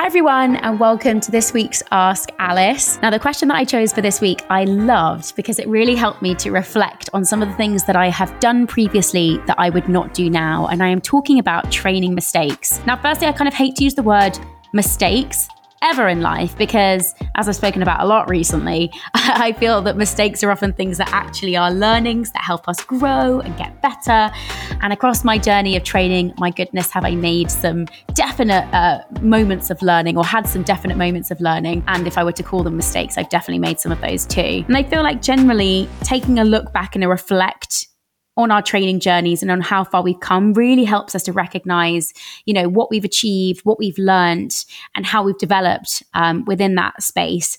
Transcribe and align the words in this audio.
Hi, 0.00 0.06
everyone, 0.06 0.56
and 0.56 0.80
welcome 0.80 1.20
to 1.20 1.30
this 1.30 1.52
week's 1.52 1.82
Ask 1.90 2.30
Alice. 2.38 2.98
Now, 3.02 3.10
the 3.10 3.18
question 3.18 3.48
that 3.48 3.58
I 3.58 3.66
chose 3.66 3.92
for 3.92 4.00
this 4.00 4.18
week, 4.18 4.42
I 4.48 4.64
loved 4.64 5.36
because 5.36 5.58
it 5.58 5.68
really 5.68 5.94
helped 5.94 6.22
me 6.22 6.34
to 6.36 6.50
reflect 6.50 7.10
on 7.12 7.22
some 7.22 7.42
of 7.42 7.48
the 7.50 7.54
things 7.56 7.84
that 7.84 7.96
I 7.96 8.08
have 8.08 8.40
done 8.40 8.66
previously 8.66 9.36
that 9.46 9.56
I 9.58 9.68
would 9.68 9.90
not 9.90 10.14
do 10.14 10.30
now. 10.30 10.68
And 10.68 10.82
I 10.82 10.88
am 10.88 11.02
talking 11.02 11.38
about 11.38 11.70
training 11.70 12.14
mistakes. 12.14 12.80
Now, 12.86 12.96
firstly, 12.96 13.26
I 13.26 13.32
kind 13.32 13.46
of 13.46 13.52
hate 13.52 13.76
to 13.76 13.84
use 13.84 13.94
the 13.94 14.02
word 14.02 14.38
mistakes 14.72 15.50
ever 15.82 16.08
in 16.08 16.20
life 16.20 16.56
because, 16.58 17.14
as 17.34 17.48
I've 17.48 17.56
spoken 17.56 17.82
about 17.82 18.00
a 18.00 18.06
lot 18.06 18.28
recently, 18.28 18.92
I 19.14 19.52
feel 19.52 19.80
that 19.82 19.96
mistakes 19.96 20.42
are 20.42 20.50
often 20.50 20.72
things 20.72 20.98
that 20.98 21.10
actually 21.12 21.56
are 21.56 21.70
learnings 21.70 22.32
that 22.32 22.42
help 22.42 22.68
us 22.68 22.82
grow 22.84 23.40
and 23.40 23.56
get 23.56 23.80
better. 23.80 24.30
And 24.82 24.92
across 24.92 25.24
my 25.24 25.38
journey 25.38 25.76
of 25.76 25.84
training, 25.84 26.34
my 26.38 26.50
goodness, 26.50 26.90
have 26.90 27.04
I 27.04 27.14
made 27.14 27.50
some 27.50 27.86
definite 28.14 28.72
uh, 28.74 29.02
moments 29.20 29.70
of 29.70 29.80
learning 29.82 30.16
or 30.16 30.24
had 30.24 30.46
some 30.46 30.62
definite 30.62 30.96
moments 30.96 31.30
of 31.30 31.40
learning. 31.40 31.84
And 31.88 32.06
if 32.06 32.18
I 32.18 32.24
were 32.24 32.32
to 32.32 32.42
call 32.42 32.62
them 32.62 32.76
mistakes, 32.76 33.16
I've 33.16 33.28
definitely 33.28 33.60
made 33.60 33.80
some 33.80 33.92
of 33.92 34.00
those 34.00 34.26
too. 34.26 34.64
And 34.66 34.76
I 34.76 34.82
feel 34.82 35.02
like 35.02 35.22
generally 35.22 35.88
taking 36.02 36.38
a 36.38 36.44
look 36.44 36.72
back 36.72 36.94
and 36.94 37.04
a 37.04 37.08
reflect 37.08 37.86
on 38.42 38.50
our 38.50 38.62
training 38.62 39.00
journeys 39.00 39.42
and 39.42 39.50
on 39.50 39.60
how 39.60 39.84
far 39.84 40.02
we've 40.02 40.20
come 40.20 40.52
really 40.54 40.84
helps 40.84 41.14
us 41.14 41.22
to 41.24 41.32
recognize, 41.32 42.12
you 42.44 42.54
know, 42.54 42.68
what 42.68 42.90
we've 42.90 43.04
achieved, 43.04 43.60
what 43.64 43.78
we've 43.78 43.98
learned, 43.98 44.64
and 44.94 45.06
how 45.06 45.22
we've 45.22 45.38
developed 45.38 46.02
um, 46.14 46.44
within 46.44 46.74
that 46.76 47.02
space. 47.02 47.58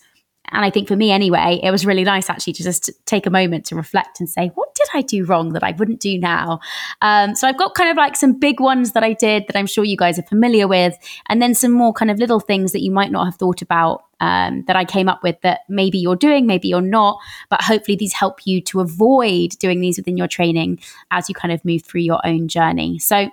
And 0.54 0.66
I 0.66 0.70
think 0.70 0.90
for 0.90 0.98
me 0.98 1.12
anyway, 1.12 1.62
it 1.64 1.72
was 1.72 1.86
really 1.86 2.04
nice 2.04 2.30
actually 2.30 2.54
to 2.54 2.64
just 2.64 2.90
take 3.06 3.26
a 3.26 3.30
moment 3.30 3.66
to 3.68 3.76
reflect 3.76 4.20
and 4.20 4.30
say, 4.30 4.52
what 4.56 4.76
did 4.76 4.88
I 4.94 5.02
do 5.02 5.24
wrong 5.24 5.54
that 5.54 5.64
I 5.64 5.72
wouldn't 5.72 6.02
do 6.02 6.18
now? 6.18 6.60
Um, 7.02 7.36
so 7.36 7.48
I've 7.48 7.58
got 7.58 7.74
kind 7.74 7.90
of 7.90 7.96
like 7.96 8.18
some 8.18 8.38
big 8.38 8.60
ones 8.60 8.92
that 8.92 9.04
I 9.04 9.14
did 9.14 9.48
that 9.48 9.56
I'm 9.56 9.66
sure 9.66 9.86
you 9.86 9.96
guys 9.96 10.20
are 10.20 10.24
familiar 10.24 10.68
with, 10.68 10.98
and 11.30 11.42
then 11.42 11.56
some 11.56 11.72
more 11.72 11.94
kind 11.94 12.12
of 12.12 12.20
little 12.20 12.42
things 12.42 12.74
that 12.74 12.82
you 12.82 12.92
might 12.92 13.12
not 13.12 13.26
have 13.26 13.36
thought 13.36 13.62
about 13.62 14.04
um, 14.22 14.64
that 14.68 14.78
I 14.78 14.86
came 14.86 15.10
up 15.10 15.22
with 15.24 15.42
that 15.42 15.62
maybe 15.68 15.98
you're 15.98 16.16
doing, 16.16 16.48
maybe 16.48 16.70
you're 16.70 16.80
not, 16.80 17.20
but 17.50 17.62
hopefully 17.62 17.98
these 17.98 18.14
help 18.14 18.46
you 18.46 18.62
to 18.62 18.80
avoid 18.80 19.58
doing 19.60 19.82
these 19.82 19.98
within 19.98 20.16
your 20.16 20.28
training 20.28 20.80
as 21.10 21.28
you 21.28 21.36
kind 21.36 21.52
of 21.52 21.66
move 21.66 21.84
through 21.84 22.02
your 22.02 22.26
own 22.26 22.48
journey. 22.48 23.00
So 23.00 23.30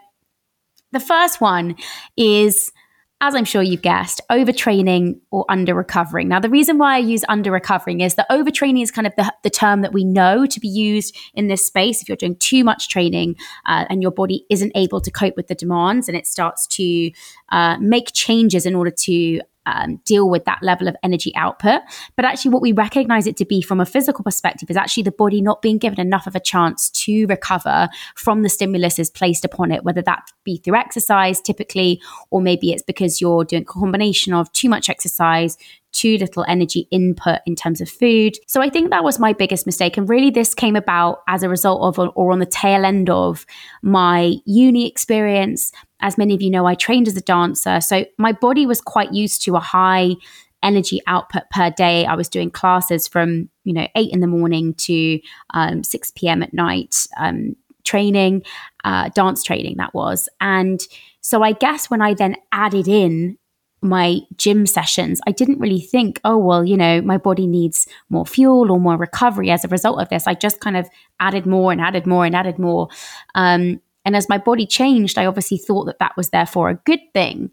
the 0.91 1.01
first 1.01 1.41
one 1.41 1.77
is 2.17 2.73
as 3.21 3.35
I'm 3.35 3.45
sure 3.45 3.63
you've 3.63 3.83
guessed, 3.83 4.21
overtraining 4.31 5.19
or 5.33 5.45
under 5.49 5.75
recovering. 5.75 6.29
Now, 6.29 6.39
the 6.39 6.49
reason 6.49 6.79
why 6.79 6.95
I 6.95 6.99
use 6.99 7.25
under 7.29 7.51
recovering 7.51 8.01
is 8.01 8.15
that 8.15 8.29
overtraining 8.31 8.83
is 8.83 8.93
kind 8.93 9.09
of 9.09 9.13
the, 9.17 9.33
the 9.43 9.51
term 9.51 9.81
that 9.81 9.93
we 9.93 10.05
know 10.05 10.47
to 10.47 10.61
be 10.61 10.69
used 10.69 11.17
in 11.35 11.49
this 11.49 11.67
space. 11.67 12.01
If 12.01 12.09
you're 12.09 12.17
doing 12.17 12.37
too 12.37 12.63
much 12.63 12.89
training 12.89 13.35
uh, 13.67 13.87
and 13.91 14.03
your 14.03 14.13
body 14.13 14.47
isn't 14.51 14.71
able 14.77 15.01
to 15.01 15.11
cope 15.11 15.37
with 15.37 15.49
the 15.49 15.57
demands 15.57 16.07
and 16.07 16.17
it 16.17 16.29
starts 16.29 16.69
to 16.69 17.11
uh, 17.49 17.77
make 17.81 18.13
changes 18.13 18.67
in 18.67 18.77
order 18.77 18.93
to 18.93 19.41
um, 19.69 20.01
deal 20.05 20.29
with 20.29 20.45
that 20.47 20.59
level 20.63 20.89
of 20.89 20.97
energy 21.03 21.33
output. 21.37 21.83
But 22.17 22.25
actually, 22.25 22.53
what 22.53 22.63
we 22.63 22.73
recognize 22.73 23.27
it 23.27 23.37
to 23.39 23.45
be 23.45 23.61
from 23.61 23.81
a 23.81 23.87
physical 23.87 24.25
perspective 24.25 24.71
is 24.71 24.77
actually 24.77 25.03
the 25.03 25.13
body 25.13 25.41
not 25.43 25.63
being 25.63 25.79
given 25.79 26.01
enough 26.01 26.27
of 26.27 26.35
a 26.35 26.41
chance 26.41 26.91
to 26.91 27.27
recover 27.27 27.89
from 28.15 28.43
the 28.43 28.49
stimuluses 28.49 29.13
placed 29.13 29.45
upon 29.45 29.71
it, 29.71 29.85
whether 29.85 30.03
that 30.03 30.31
be 30.45 30.59
through 30.59 30.77
exercise 30.77 31.41
typically, 31.41 32.01
or 32.31 32.41
maybe 32.41 32.73
it's 32.73 32.83
because 32.83 33.21
you're 33.21 33.45
doing 33.45 33.63
a 33.63 33.67
combination 33.67 34.33
of 34.33 34.51
too 34.53 34.69
much 34.69 34.89
exercise, 34.89 35.57
too 35.93 36.19
little 36.19 36.45
energy 36.49 36.87
input 36.91 37.41
in 37.47 37.57
terms 37.57 37.81
of 37.81 37.89
food. 37.89 38.37
So 38.47 38.61
I 38.61 38.69
think 38.69 38.91
that 38.91 39.05
was 39.05 39.19
my 39.19 39.33
biggest 39.33 39.67
mistake. 39.67 39.97
And 39.97 40.09
really, 40.09 40.31
this 40.31 40.55
came 40.55 40.77
about 40.77 41.23
as 41.29 41.43
a 41.43 41.49
result 41.49 41.83
of, 41.83 42.11
or 42.15 42.33
on 42.33 42.39
the 42.39 42.47
tail 42.47 42.85
end 42.85 43.11
of 43.11 43.47
my 43.83 44.35
uni 44.45 44.87
experience. 44.87 45.73
As 46.01 46.19
many 46.19 46.35
of 46.35 46.43
you 46.43 46.51
know, 46.51 46.67
I 46.67 46.75
trained 46.75 47.09
as 47.09 47.17
a 47.17 47.23
dancer. 47.23 47.81
So 47.81 48.05
my 48.19 48.33
body 48.33 48.67
was 48.67 48.81
quite 48.81 49.13
used 49.13 49.43
to 49.45 49.57
a 49.57 49.61
high 49.61 50.15
energy 50.63 51.01
output 51.07 51.45
per 51.51 51.71
day. 51.71 52.05
I 52.07 52.15
was 52.15 52.29
doing 52.29 52.51
classes 52.51 53.07
from, 53.07 53.49
you 53.65 53.73
know, 53.73 53.87
eight 53.95 54.13
in 54.13 54.21
the 54.21 54.27
morning 54.27 54.75
to 54.75 55.21
um, 55.55 55.83
6 55.83 56.13
p.m. 56.13 56.43
at 56.43 56.53
night, 56.53 57.07
um, 57.19 57.57
training, 57.85 58.43
uh, 58.85 59.09
dance 59.11 59.43
training, 59.43 59.77
that 59.79 59.95
was. 59.95 60.29
And 60.41 60.81
so 61.21 61.43
I 61.43 61.53
guess 61.53 61.91
when 61.91 62.03
I 62.03 62.15
then 62.15 62.37
added 62.53 62.89
in 62.89 63.39
my 63.81 64.21
gym 64.37 64.67
sessions, 64.67 65.21
I 65.27 65.31
didn't 65.31 65.61
really 65.61 65.81
think, 65.81 66.21
oh, 66.25 66.37
well, 66.37 66.65
you 66.65 66.77
know, 66.77 67.01
my 67.03 67.17
body 67.17 67.47
needs 67.47 67.87
more 68.09 68.27
fuel 68.27 68.73
or 68.73 68.81
more 68.81 68.97
recovery 68.97 69.51
as 69.51 69.65
a 69.65 69.69
result 69.69 70.01
of 70.01 70.09
this. 70.09 70.27
I 70.27 70.35
just 70.35 70.61
kind 70.61 70.77
of 70.77 70.89
added 71.21 71.47
more 71.47 71.71
and 71.71 71.81
added 71.81 72.07
more 72.07 72.25
and 72.25 72.35
added 72.35 72.59
more. 72.59 72.89
Um, 73.35 73.81
and 74.09 74.17
as 74.17 74.27
my 74.27 74.39
body 74.39 74.65
changed, 74.65 75.19
I 75.19 75.27
obviously 75.27 75.59
thought 75.59 75.85
that 75.85 75.99
that 75.99 76.17
was 76.17 76.31
therefore 76.31 76.71
a 76.71 76.81
good 76.87 77.01
thing. 77.13 77.51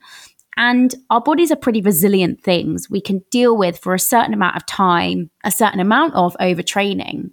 And 0.55 0.95
our 1.09 1.19
bodies 1.19 1.51
are 1.51 1.57
pretty 1.57 1.81
resilient 1.81 2.41
things. 2.41 2.89
We 2.89 3.01
can 3.01 3.25
deal 3.29 3.57
with 3.57 3.77
for 3.77 3.93
a 3.93 3.99
certain 3.99 4.33
amount 4.33 4.55
of 4.55 4.65
time, 4.65 5.29
a 5.43 5.51
certain 5.51 5.81
amount 5.81 6.13
of 6.13 6.33
overtraining. 6.39 7.31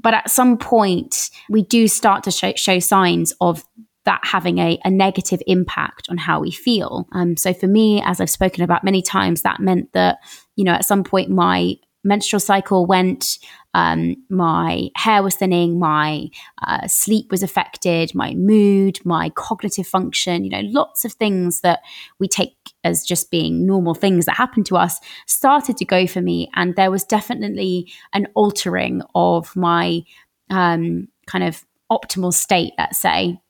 But 0.00 0.14
at 0.14 0.30
some 0.30 0.58
point, 0.58 1.30
we 1.50 1.62
do 1.64 1.88
start 1.88 2.22
to 2.22 2.30
show, 2.30 2.52
show 2.54 2.78
signs 2.78 3.34
of 3.40 3.64
that 4.04 4.20
having 4.22 4.58
a, 4.58 4.78
a 4.84 4.90
negative 4.92 5.42
impact 5.48 6.06
on 6.08 6.18
how 6.18 6.38
we 6.38 6.52
feel. 6.52 7.08
Um, 7.10 7.36
so 7.36 7.52
for 7.52 7.66
me, 7.66 8.00
as 8.00 8.20
I've 8.20 8.30
spoken 8.30 8.62
about 8.62 8.84
many 8.84 9.02
times, 9.02 9.42
that 9.42 9.58
meant 9.58 9.92
that, 9.92 10.18
you 10.54 10.62
know, 10.62 10.72
at 10.72 10.84
some 10.84 11.02
point 11.02 11.30
my 11.30 11.74
menstrual 12.04 12.38
cycle 12.38 12.86
went, 12.86 13.38
um, 13.74 14.16
my 14.28 14.90
hair 14.96 15.22
was 15.22 15.34
thinning, 15.34 15.78
my 15.78 16.28
uh, 16.66 16.86
sleep 16.86 17.30
was 17.30 17.42
affected, 17.42 18.14
my 18.14 18.34
mood, 18.34 19.00
my 19.04 19.30
cognitive 19.30 19.86
function, 19.86 20.44
you 20.44 20.50
know, 20.50 20.62
lots 20.64 21.04
of 21.04 21.12
things 21.14 21.62
that 21.62 21.80
we 22.18 22.28
take 22.28 22.54
as 22.84 23.04
just 23.04 23.30
being 23.30 23.66
normal 23.66 23.94
things 23.94 24.26
that 24.26 24.36
happen 24.36 24.62
to 24.64 24.76
us 24.76 25.00
started 25.26 25.76
to 25.78 25.84
go 25.84 26.06
for 26.06 26.20
me. 26.20 26.50
And 26.54 26.76
there 26.76 26.90
was 26.90 27.04
definitely 27.04 27.90
an 28.12 28.28
altering 28.34 29.02
of 29.14 29.54
my 29.56 30.02
um, 30.50 31.08
kind 31.26 31.44
of 31.44 31.64
optimal 31.90 32.32
state, 32.32 32.72
let's 32.78 32.98
say. 32.98 33.40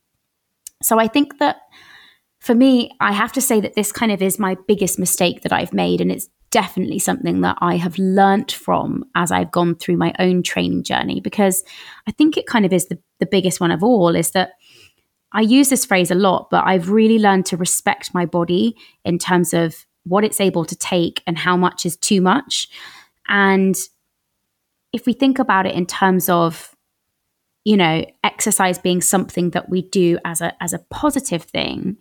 So 0.83 0.99
I 0.99 1.09
think 1.09 1.39
that 1.39 1.57
for 2.39 2.55
me, 2.55 2.91
I 3.01 3.13
have 3.13 3.33
to 3.33 3.41
say 3.41 3.61
that 3.61 3.75
this 3.75 3.93
kind 3.93 4.11
of 4.11 4.21
is 4.21 4.39
my 4.39 4.57
biggest 4.67 4.99
mistake 4.99 5.43
that 5.43 5.53
I've 5.53 5.73
made. 5.73 6.01
And 6.01 6.11
it's 6.11 6.29
definitely 6.53 7.01
something 7.01 7.41
that 7.41 7.59
I 7.61 7.77
have 7.77 7.99
learnt 7.99 8.53
from 8.53 9.05
as 9.17 9.33
I've 9.33 9.51
gone 9.51 9.75
through 9.75 9.97
my 9.97 10.15
own 10.21 10.45
training 10.45 10.85
journey, 10.85 11.21
because 11.21 11.65
I 12.07 12.13
think 12.13 12.37
it 12.37 12.47
kind 12.47 12.65
of 12.65 12.73
is 12.73 12.87
the, 12.87 12.99
the 13.19 13.27
biggest 13.27 13.61
one 13.61 13.73
of 13.73 13.83
all 13.83 14.15
is 14.15 14.31
that 14.31 14.53
I 15.33 15.41
use 15.41 15.71
this 15.71 15.85
phrase 15.85 16.11
a 16.11 16.15
lot, 16.15 16.49
but 16.51 16.65
I've 16.65 16.91
really 16.91 17.19
learned 17.19 17.47
to 17.47 17.57
respect 17.57 18.15
my 18.15 18.27
body 18.27 18.77
in 19.05 19.19
terms 19.19 19.53
of 19.53 19.85
what 20.05 20.25
it's 20.25 20.41
able 20.41 20.65
to 20.67 20.77
take 20.77 21.23
and 21.27 21.37
how 21.37 21.57
much 21.57 21.85
is 21.85 21.97
too 21.97 22.21
much. 22.21 22.69
And 23.29 23.75
if 24.93 25.07
we 25.07 25.15
think 25.15 25.39
about 25.39 25.67
it 25.67 25.75
in 25.75 25.87
terms 25.87 26.29
of 26.29 26.73
you 27.65 27.77
know, 27.77 28.05
exercise 28.25 28.79
being 28.79 29.01
something 29.01 29.51
that 29.51 29.69
we 29.69 29.83
do 29.83 30.19
as 30.25 30.41
a 30.41 30.53
as 30.63 30.73
a 30.73 30.81
positive 30.91 31.45
thing, 31.45 31.97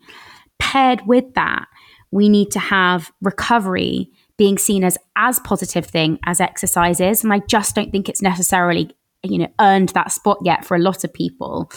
paired 0.59 1.01
with 1.05 1.33
that, 1.35 1.65
we 2.11 2.29
need 2.29 2.51
to 2.51 2.59
have 2.59 3.11
recovery 3.21 4.09
being 4.41 4.57
seen 4.57 4.83
as 4.83 4.97
as 5.15 5.37
positive 5.41 5.85
thing 5.85 6.17
as 6.25 6.41
exercise 6.41 6.99
is. 6.99 7.23
And 7.23 7.31
I 7.31 7.41
just 7.47 7.75
don't 7.75 7.91
think 7.91 8.09
it's 8.09 8.23
necessarily, 8.23 8.89
you 9.21 9.37
know, 9.37 9.47
earned 9.59 9.89
that 9.89 10.11
spot 10.11 10.39
yet 10.43 10.65
for 10.65 10.75
a 10.75 10.79
lot 10.79 11.03
of 11.03 11.13
people 11.13 11.71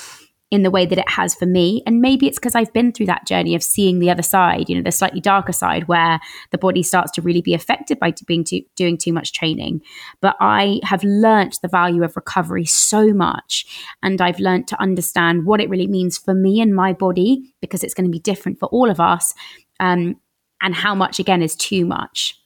in 0.51 0.63
the 0.63 0.71
way 0.71 0.87
that 0.87 0.97
it 0.97 1.11
has 1.11 1.35
for 1.35 1.45
me. 1.45 1.83
And 1.85 2.01
maybe 2.01 2.27
it's 2.27 2.39
because 2.39 2.55
I've 2.55 2.73
been 2.73 2.91
through 2.91 3.05
that 3.05 3.27
journey 3.27 3.55
of 3.55 3.63
seeing 3.63 3.99
the 3.99 4.11
other 4.11 4.23
side, 4.23 4.71
you 4.71 4.77
know, 4.77 4.83
the 4.83 4.93
slightly 4.93 5.21
darker 5.21 5.53
side 5.53 5.89
where 5.89 6.19
the 6.53 6.57
body 6.57 6.83
starts 6.83 7.13
to 7.13 7.21
really 7.21 7.43
be 7.43 7.53
affected 7.53 7.99
by 7.99 8.15
being 8.27 8.45
too, 8.45 8.63
doing 8.77 8.97
too 8.97 9.13
much 9.13 9.35
training. 9.35 9.83
But 10.23 10.35
I 10.41 10.81
have 10.85 11.05
learnt 11.05 11.59
the 11.61 11.69
value 11.69 12.03
of 12.03 12.17
recovery 12.17 12.65
so 12.65 13.13
much. 13.13 13.67
And 14.03 14.23
I've 14.23 14.41
learnt 14.41 14.69
to 14.69 14.81
understand 14.81 15.45
what 15.45 15.61
it 15.61 15.69
really 15.69 15.87
means 15.87 16.17
for 16.17 16.33
me 16.33 16.63
and 16.63 16.75
my 16.75 16.95
body, 16.95 17.53
because 17.61 17.85
it's 17.85 17.93
going 17.93 18.07
to 18.07 18.11
be 18.11 18.21
different 18.21 18.59
for 18.59 18.71
all 18.71 18.89
of 18.89 19.01
us. 19.01 19.35
Um, 19.81 20.17
and 20.62 20.75
how 20.75 20.94
much, 20.94 21.19
again, 21.19 21.43
is 21.43 21.55
too 21.56 21.85
much. 21.85 22.41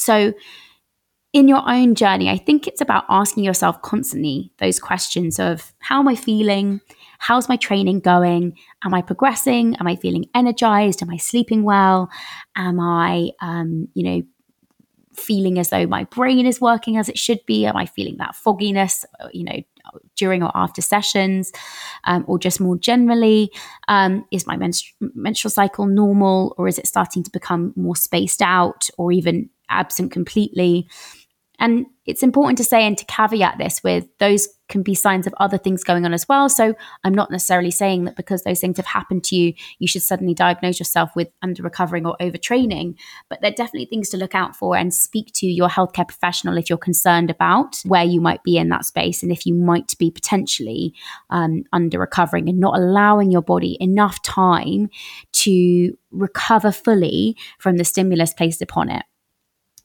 So, 0.00 0.32
in 1.32 1.46
your 1.46 1.62
own 1.64 1.94
journey, 1.94 2.28
I 2.28 2.38
think 2.38 2.66
it's 2.66 2.80
about 2.80 3.04
asking 3.08 3.44
yourself 3.44 3.80
constantly 3.82 4.50
those 4.58 4.80
questions 4.80 5.38
of 5.38 5.72
how 5.78 6.00
am 6.00 6.08
I 6.08 6.16
feeling? 6.16 6.80
How's 7.20 7.48
my 7.48 7.54
training 7.56 8.00
going? 8.00 8.56
Am 8.84 8.92
I 8.92 9.02
progressing? 9.02 9.76
Am 9.76 9.86
I 9.86 9.94
feeling 9.94 10.26
energized? 10.34 11.02
Am 11.02 11.10
I 11.10 11.18
sleeping 11.18 11.62
well? 11.62 12.10
Am 12.56 12.80
I, 12.80 13.30
um, 13.40 13.86
you 13.94 14.02
know, 14.02 14.22
feeling 15.14 15.58
as 15.58 15.70
though 15.70 15.86
my 15.86 16.04
brain 16.04 16.46
is 16.46 16.60
working 16.60 16.96
as 16.96 17.08
it 17.08 17.18
should 17.18 17.40
be? 17.46 17.64
Am 17.64 17.76
I 17.76 17.86
feeling 17.86 18.16
that 18.16 18.34
fogginess, 18.34 19.04
uh, 19.20 19.28
you 19.32 19.44
know, 19.44 19.60
during 20.16 20.42
or 20.42 20.50
after 20.54 20.82
sessions, 20.82 21.52
um, 22.04 22.24
or 22.26 22.38
just 22.38 22.60
more 22.60 22.76
generally? 22.76 23.50
Um, 23.86 24.24
is 24.32 24.46
my 24.46 24.56
menstru- 24.56 24.94
menstrual 25.14 25.50
cycle 25.50 25.86
normal, 25.86 26.54
or 26.58 26.66
is 26.66 26.78
it 26.78 26.88
starting 26.88 27.22
to 27.22 27.30
become 27.30 27.72
more 27.76 27.96
spaced 27.96 28.42
out, 28.42 28.88
or 28.98 29.12
even 29.12 29.50
absent 29.70 30.12
completely? 30.12 30.88
And 31.60 31.86
it's 32.06 32.22
important 32.22 32.56
to 32.58 32.64
say 32.64 32.86
and 32.86 32.96
to 32.96 33.04
caveat 33.04 33.58
this 33.58 33.84
with 33.84 34.06
those 34.18 34.48
can 34.70 34.82
be 34.82 34.94
signs 34.94 35.26
of 35.26 35.34
other 35.38 35.58
things 35.58 35.84
going 35.84 36.06
on 36.06 36.14
as 36.14 36.26
well. 36.26 36.48
So 36.48 36.74
I'm 37.04 37.12
not 37.12 37.30
necessarily 37.30 37.70
saying 37.70 38.04
that 38.04 38.16
because 38.16 38.42
those 38.44 38.60
things 38.60 38.78
have 38.78 38.86
happened 38.86 39.24
to 39.24 39.36
you, 39.36 39.52
you 39.78 39.86
should 39.86 40.02
suddenly 40.02 40.32
diagnose 40.32 40.78
yourself 40.78 41.10
with 41.14 41.28
under 41.42 41.62
recovering 41.62 42.06
or 42.06 42.16
overtraining. 42.18 42.94
But 43.28 43.42
they're 43.42 43.50
definitely 43.50 43.86
things 43.86 44.08
to 44.08 44.16
look 44.16 44.34
out 44.34 44.56
for 44.56 44.74
and 44.74 44.94
speak 44.94 45.32
to 45.34 45.46
your 45.46 45.68
healthcare 45.68 46.08
professional 46.08 46.56
if 46.56 46.70
you're 46.70 46.78
concerned 46.78 47.28
about 47.28 47.76
where 47.84 48.04
you 48.04 48.22
might 48.22 48.42
be 48.42 48.56
in 48.56 48.70
that 48.70 48.86
space 48.86 49.22
and 49.22 49.30
if 49.30 49.44
you 49.44 49.54
might 49.54 49.92
be 49.98 50.10
potentially 50.10 50.94
um, 51.28 51.64
under 51.74 51.98
recovering 51.98 52.48
and 52.48 52.58
not 52.58 52.78
allowing 52.78 53.30
your 53.30 53.42
body 53.42 53.76
enough 53.80 54.22
time 54.22 54.88
to 55.32 55.92
recover 56.10 56.72
fully 56.72 57.36
from 57.58 57.76
the 57.76 57.84
stimulus 57.84 58.32
placed 58.32 58.62
upon 58.62 58.88
it. 58.88 59.02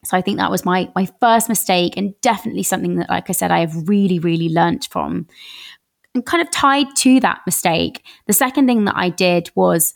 So 0.06 0.16
I 0.16 0.22
think 0.22 0.38
that 0.38 0.50
was 0.50 0.64
my 0.64 0.90
my 0.94 1.08
first 1.20 1.48
mistake 1.48 1.96
and 1.96 2.14
definitely 2.20 2.62
something 2.62 2.96
that, 2.96 3.10
like 3.10 3.28
I 3.28 3.32
said, 3.32 3.50
I 3.50 3.60
have 3.60 3.88
really, 3.88 4.18
really 4.18 4.48
learnt 4.48 4.88
from. 4.90 5.26
And 6.14 6.24
kind 6.24 6.40
of 6.40 6.50
tied 6.50 6.86
to 6.98 7.20
that 7.20 7.40
mistake, 7.44 8.02
the 8.26 8.32
second 8.32 8.66
thing 8.66 8.86
that 8.86 8.96
I 8.96 9.10
did 9.10 9.50
was 9.54 9.92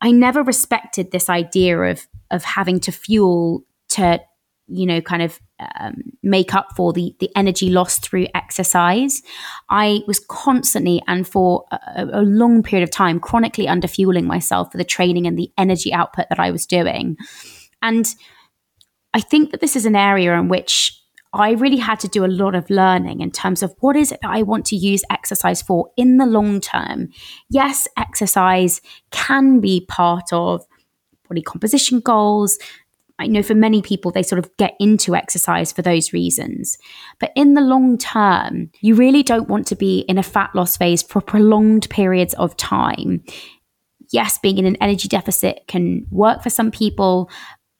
I 0.00 0.10
never 0.10 0.42
respected 0.42 1.10
this 1.10 1.28
idea 1.28 1.78
of 1.78 2.08
of 2.30 2.42
having 2.42 2.80
to 2.80 2.92
fuel 2.92 3.64
to, 3.90 4.20
you 4.66 4.86
know, 4.86 5.00
kind 5.00 5.22
of 5.22 5.38
um, 5.78 5.94
make 6.22 6.54
up 6.54 6.68
for 6.74 6.92
the 6.92 7.14
the 7.20 7.30
energy 7.36 7.70
lost 7.70 8.02
through 8.02 8.26
exercise. 8.34 9.22
I 9.68 10.00
was 10.06 10.18
constantly 10.28 11.02
and 11.06 11.28
for 11.28 11.66
a, 11.70 12.06
a 12.14 12.22
long 12.22 12.62
period 12.62 12.82
of 12.82 12.90
time 12.90 13.20
chronically 13.20 13.66
underfueling 13.66 14.24
myself 14.24 14.72
for 14.72 14.78
the 14.78 14.84
training 14.84 15.26
and 15.26 15.38
the 15.38 15.52
energy 15.56 15.92
output 15.92 16.26
that 16.30 16.40
I 16.40 16.50
was 16.50 16.66
doing, 16.66 17.16
and 17.82 18.06
I 19.12 19.20
think 19.20 19.50
that 19.50 19.60
this 19.60 19.76
is 19.76 19.86
an 19.86 19.96
area 19.96 20.34
in 20.38 20.48
which 20.48 20.96
I 21.32 21.52
really 21.52 21.76
had 21.76 22.00
to 22.00 22.08
do 22.08 22.24
a 22.24 22.26
lot 22.26 22.54
of 22.54 22.68
learning 22.70 23.20
in 23.20 23.30
terms 23.30 23.62
of 23.62 23.74
what 23.80 23.96
is 23.96 24.10
it 24.10 24.20
that 24.22 24.30
I 24.30 24.42
want 24.42 24.66
to 24.66 24.76
use 24.76 25.02
exercise 25.10 25.62
for 25.62 25.90
in 25.96 26.16
the 26.16 26.26
long 26.26 26.60
term. 26.60 27.10
Yes, 27.48 27.86
exercise 27.96 28.80
can 29.10 29.60
be 29.60 29.86
part 29.88 30.32
of 30.32 30.66
body 31.28 31.42
composition 31.42 32.00
goals. 32.00 32.58
I 33.20 33.26
know 33.26 33.42
for 33.42 33.54
many 33.54 33.82
people, 33.82 34.10
they 34.10 34.22
sort 34.22 34.38
of 34.38 34.56
get 34.56 34.74
into 34.80 35.14
exercise 35.14 35.70
for 35.70 35.82
those 35.82 36.12
reasons. 36.12 36.78
But 37.20 37.32
in 37.36 37.54
the 37.54 37.60
long 37.60 37.98
term, 37.98 38.70
you 38.80 38.94
really 38.94 39.22
don't 39.22 39.48
want 39.48 39.66
to 39.68 39.76
be 39.76 40.00
in 40.08 40.18
a 40.18 40.22
fat 40.22 40.50
loss 40.54 40.76
phase 40.76 41.02
for 41.02 41.20
prolonged 41.20 41.88
periods 41.90 42.34
of 42.34 42.56
time. 42.56 43.22
Yes, 44.10 44.38
being 44.38 44.58
in 44.58 44.66
an 44.66 44.76
energy 44.80 45.06
deficit 45.06 45.64
can 45.68 46.06
work 46.10 46.42
for 46.42 46.50
some 46.50 46.70
people, 46.72 47.30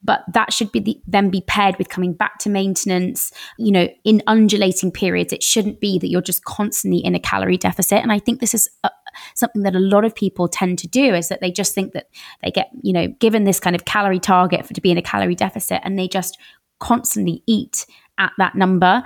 but 0.03 0.23
that 0.33 0.51
should 0.51 0.71
be 0.71 0.79
the, 0.79 1.01
then 1.05 1.29
be 1.29 1.41
paired 1.41 1.77
with 1.77 1.89
coming 1.89 2.13
back 2.13 2.39
to 2.39 2.49
maintenance 2.49 3.31
you 3.57 3.71
know 3.71 3.87
in 4.03 4.21
undulating 4.27 4.91
periods. 4.91 5.33
It 5.33 5.43
shouldn't 5.43 5.79
be 5.79 5.99
that 5.99 6.09
you're 6.09 6.21
just 6.21 6.43
constantly 6.45 6.99
in 6.99 7.15
a 7.15 7.19
calorie 7.19 7.57
deficit. 7.57 7.99
And 7.99 8.11
i 8.11 8.19
think 8.19 8.39
this 8.39 8.53
is 8.53 8.69
a, 8.83 8.89
something 9.35 9.63
that 9.63 9.75
a 9.75 9.79
lot 9.79 10.05
of 10.05 10.15
people 10.15 10.47
tend 10.47 10.79
to 10.79 10.87
do 10.87 11.13
is 11.13 11.27
that 11.29 11.41
they 11.41 11.51
just 11.51 11.75
think 11.75 11.93
that 11.93 12.07
they 12.43 12.51
get 12.51 12.69
you 12.81 12.93
know 12.93 13.07
given 13.19 13.43
this 13.43 13.59
kind 13.59 13.75
of 13.75 13.85
calorie 13.85 14.19
target 14.19 14.65
for 14.65 14.73
to 14.73 14.81
be 14.81 14.91
in 14.91 14.97
a 14.97 15.01
calorie 15.01 15.35
deficit 15.35 15.81
and 15.83 15.97
they 15.97 16.07
just 16.07 16.37
constantly 16.79 17.43
eat 17.47 17.85
at 18.17 18.31
that 18.37 18.55
number. 18.55 19.03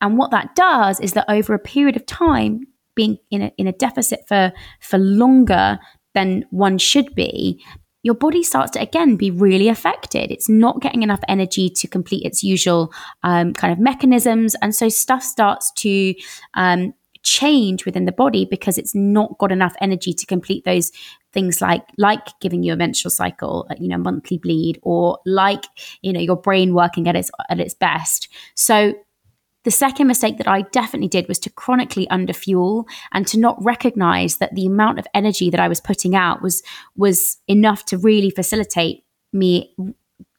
And 0.00 0.16
what 0.16 0.30
that 0.30 0.54
does 0.54 1.00
is 1.00 1.12
that 1.12 1.26
over 1.28 1.52
a 1.52 1.58
period 1.58 1.96
of 1.96 2.06
time 2.06 2.66
being 2.94 3.18
in 3.30 3.42
a, 3.42 3.52
in 3.58 3.66
a 3.66 3.72
deficit 3.72 4.26
for 4.26 4.52
for 4.80 4.98
longer 4.98 5.78
than 6.14 6.46
one 6.50 6.78
should 6.78 7.14
be 7.14 7.62
your 8.06 8.14
body 8.14 8.44
starts 8.44 8.70
to 8.70 8.80
again 8.80 9.16
be 9.16 9.32
really 9.32 9.68
affected. 9.68 10.30
It's 10.30 10.48
not 10.48 10.80
getting 10.80 11.02
enough 11.02 11.18
energy 11.26 11.68
to 11.70 11.88
complete 11.88 12.24
its 12.24 12.44
usual 12.44 12.92
um, 13.24 13.52
kind 13.52 13.72
of 13.72 13.80
mechanisms. 13.80 14.54
And 14.62 14.72
so 14.72 14.88
stuff 14.88 15.24
starts 15.24 15.72
to 15.78 16.14
um, 16.54 16.94
change 17.24 17.84
within 17.84 18.04
the 18.04 18.12
body 18.12 18.44
because 18.44 18.78
it's 18.78 18.94
not 18.94 19.36
got 19.38 19.50
enough 19.50 19.74
energy 19.80 20.12
to 20.14 20.24
complete 20.24 20.64
those 20.64 20.92
things 21.32 21.60
like 21.60 21.82
like 21.98 22.28
giving 22.40 22.62
you 22.62 22.72
a 22.72 22.76
menstrual 22.76 23.10
cycle 23.10 23.68
you 23.80 23.88
know 23.88 23.98
monthly 23.98 24.38
bleed 24.38 24.78
or 24.82 25.18
like 25.26 25.64
you 26.02 26.12
know 26.12 26.20
your 26.20 26.36
brain 26.36 26.72
working 26.72 27.08
at 27.08 27.16
its 27.16 27.30
at 27.50 27.58
its 27.58 27.74
best 27.74 28.28
so 28.54 28.94
the 29.66 29.72
second 29.72 30.06
mistake 30.06 30.38
that 30.38 30.46
I 30.46 30.62
definitely 30.62 31.08
did 31.08 31.26
was 31.26 31.40
to 31.40 31.50
chronically 31.50 32.06
underfuel 32.06 32.84
and 33.12 33.26
to 33.26 33.36
not 33.36 33.60
recognize 33.60 34.36
that 34.36 34.54
the 34.54 34.64
amount 34.64 35.00
of 35.00 35.08
energy 35.12 35.50
that 35.50 35.58
I 35.58 35.66
was 35.66 35.80
putting 35.80 36.14
out 36.14 36.40
was 36.40 36.62
was 36.94 37.38
enough 37.48 37.84
to 37.86 37.98
really 37.98 38.30
facilitate 38.30 39.02
me 39.32 39.74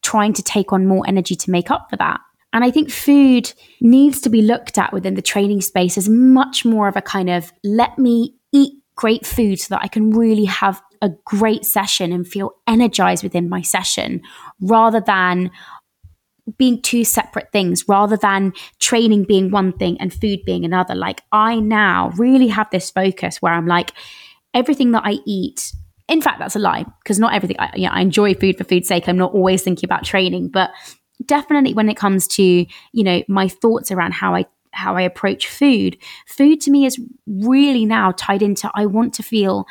trying 0.02 0.32
to 0.32 0.42
take 0.42 0.72
on 0.72 0.88
more 0.88 1.04
energy 1.06 1.36
to 1.36 1.52
make 1.52 1.70
up 1.70 1.90
for 1.90 1.98
that. 1.98 2.22
And 2.54 2.64
I 2.64 2.72
think 2.72 2.90
food 2.90 3.52
needs 3.82 4.22
to 4.22 4.30
be 4.30 4.42
looked 4.42 4.78
at 4.78 4.94
within 4.94 5.16
the 5.16 5.22
training 5.22 5.60
space 5.60 5.98
as 5.98 6.08
much 6.08 6.64
more 6.64 6.88
of 6.88 6.96
a 6.96 7.02
kind 7.02 7.30
of 7.30 7.52
let 7.66 8.00
me 8.00 8.34
eat 8.54 8.76
great 8.96 9.26
food 9.26 9.60
so 9.60 9.76
that 9.76 9.84
I 9.84 9.90
can 9.90 10.12
really 10.12 10.46
have 10.46 10.82
a 11.02 11.10
great 11.26 11.66
session 11.66 12.14
and 12.14 12.26
feel 12.26 12.52
energized 12.66 13.24
within 13.24 13.50
my 13.50 13.62
session 13.62 14.22
rather 14.62 15.02
than 15.02 15.52
being 16.58 16.82
two 16.82 17.04
separate 17.04 17.52
things 17.52 17.86
rather 17.88 18.18
than 18.18 18.54
training 18.80 19.26
being 19.26 19.52
one 19.52 19.74
thing 19.74 20.00
and 20.00 20.14
food 20.14 20.40
being 20.46 20.66
another. 20.66 20.96
Like 20.96 21.22
I 21.32 21.60
now 21.60 22.12
really 22.18 22.48
have 22.48 22.70
this 22.72 22.90
focus 22.90 23.42
where 23.42 23.54
I'm 23.54 23.68
like, 23.68 23.92
everything 24.54 24.92
that 24.92 25.04
I 25.06 25.20
eat. 25.26 25.74
In 26.08 26.22
fact, 26.22 26.40
that's 26.40 26.56
a 26.56 26.60
lie 26.60 26.86
because 27.04 27.20
not 27.20 27.34
everything. 27.34 27.58
I, 27.60 27.72
you 27.76 27.84
know, 27.88 27.94
I 27.94 28.02
enjoy 28.02 28.34
food 28.34 28.58
for 28.58 28.64
food's 28.64 28.88
sake. 28.88 29.08
I'm 29.08 29.18
not 29.18 29.34
always 29.34 29.62
thinking 29.62 29.88
about 29.88 30.06
training, 30.06 30.50
but 30.50 30.72
definitely 31.26 31.74
when 31.74 31.90
it 31.90 31.98
comes 31.98 32.28
to 32.28 32.44
you 32.44 33.04
know 33.04 33.24
my 33.28 33.48
thoughts 33.48 33.92
around 33.92 34.14
how 34.14 34.36
I 34.36 34.46
how 34.72 34.96
I 34.96 35.02
approach 35.02 35.48
food, 35.48 35.98
food 36.28 36.62
to 36.62 36.72
me 36.72 36.86
is 36.86 37.00
really 37.26 37.86
now 37.86 38.12
tied 38.12 38.42
into 38.42 38.70
I 38.74 38.86
want 38.86 39.14
to 39.16 39.24
feel 39.24 39.66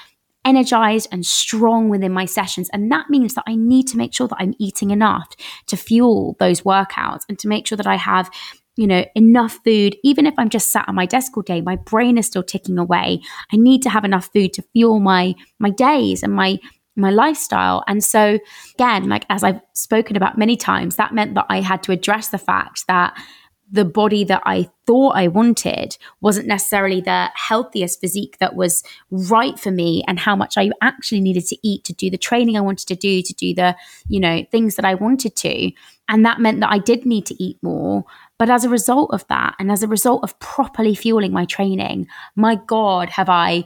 energized 0.47 1.09
and 1.13 1.27
strong 1.27 1.89
within 1.89 2.13
my 2.13 2.25
sessions. 2.25 2.71
And 2.73 2.91
that 2.93 3.11
means 3.11 3.35
that 3.35 3.45
I 3.47 3.57
need 3.57 3.89
to 3.89 3.97
make 3.99 4.15
sure 4.15 4.29
that 4.29 4.39
I'm 4.39 4.55
eating 4.59 4.91
enough 4.91 5.35
to 5.67 5.77
fuel 5.77 6.37
those 6.39 6.63
workouts 6.63 7.23
and 7.29 7.39
to 7.41 7.49
make 7.49 7.67
sure 7.67 7.77
that 7.77 7.87
I 7.87 7.97
have 7.97 8.31
you 8.77 8.87
know, 8.87 9.07
enough 9.15 9.59
food, 9.65 9.97
even 10.05 10.27
if 10.27 10.35
I'm 10.37 10.51
just 10.51 10.71
sat 10.71 10.87
at 10.87 10.95
my 10.95 11.07
desk 11.07 11.35
all 11.35 11.43
day, 11.43 11.63
my 11.63 11.77
brain 11.77 12.19
is 12.19 12.27
still 12.27 12.43
ticking 12.43 12.79
away. 12.79 13.23
I 13.51 13.57
need 13.57 13.83
to 13.83 13.91
have 13.91 14.05
enough 14.05 14.29
food 14.35 14.53
to 14.53 14.63
fuel 14.75 15.01
my 15.01 15.35
my 15.59 15.71
days 15.71 16.23
and 16.23 16.35
my 16.35 16.59
my 16.95 17.11
lifestyle. 17.11 17.85
And 17.87 18.05
so 18.05 18.39
again, 18.75 19.09
like 19.09 19.25
as 19.31 19.43
I've 19.43 19.61
spoken 19.73 20.17
about 20.17 20.39
many 20.39 20.57
times, 20.57 20.97
that 20.97 21.15
meant 21.15 21.35
that 21.35 21.47
I 21.49 21.61
had 21.61 21.83
to 21.85 21.93
address 21.93 22.29
the 22.29 22.39
fact 22.39 22.87
that 22.87 23.17
the 23.71 23.85
body 23.85 24.25
that 24.25 24.43
I 24.45 24.69
thought 24.87 25.17
I 25.17 25.29
wanted 25.29 25.97
wasn't 26.21 26.47
necessarily 26.47 27.01
the 27.01 27.31
healthiest 27.35 28.01
physique 28.01 28.39
that 28.39 28.55
was 28.55 28.85
right 29.11 29.59
for 29.59 29.71
me 29.71 30.05
and 30.07 30.19
how 30.19 30.37
much 30.37 30.57
I 30.57 30.71
actually 30.81 31.21
needed 31.21 31.47
to 31.47 31.57
eat 31.63 31.85
to 31.85 31.93
do 31.93 32.09
the 32.09 32.19
training 32.19 32.57
I 32.57 32.61
wanted 32.61 32.87
to 32.89 32.97
do, 32.97 33.23
to 33.23 33.35
do 33.35 33.55
the, 33.55 33.77
you 34.09 34.21
know, 34.21 34.45
things 34.53 34.77
that 34.77 34.85
I 34.85 34.95
wanted 34.95 35.35
to. 35.37 35.73
And 36.09 36.25
that 36.25 36.41
meant 36.41 36.61
that 36.61 36.71
I 36.71 36.79
did 36.79 37.05
need 37.05 37.27
to 37.27 37.43
eat 37.43 37.59
more. 37.63 38.05
But 38.39 38.51
as 38.51 38.65
a 38.65 38.69
result 38.69 39.13
of 39.13 39.27
that, 39.29 39.57
and 39.59 39.73
as 39.73 39.83
a 39.83 39.89
result 39.89 40.23
of 40.23 40.39
properly 40.39 40.95
fueling 40.95 41.33
my 41.33 41.45
training, 41.47 42.07
my 42.37 42.55
God, 42.55 43.11
have 43.11 43.29
I 43.29 43.65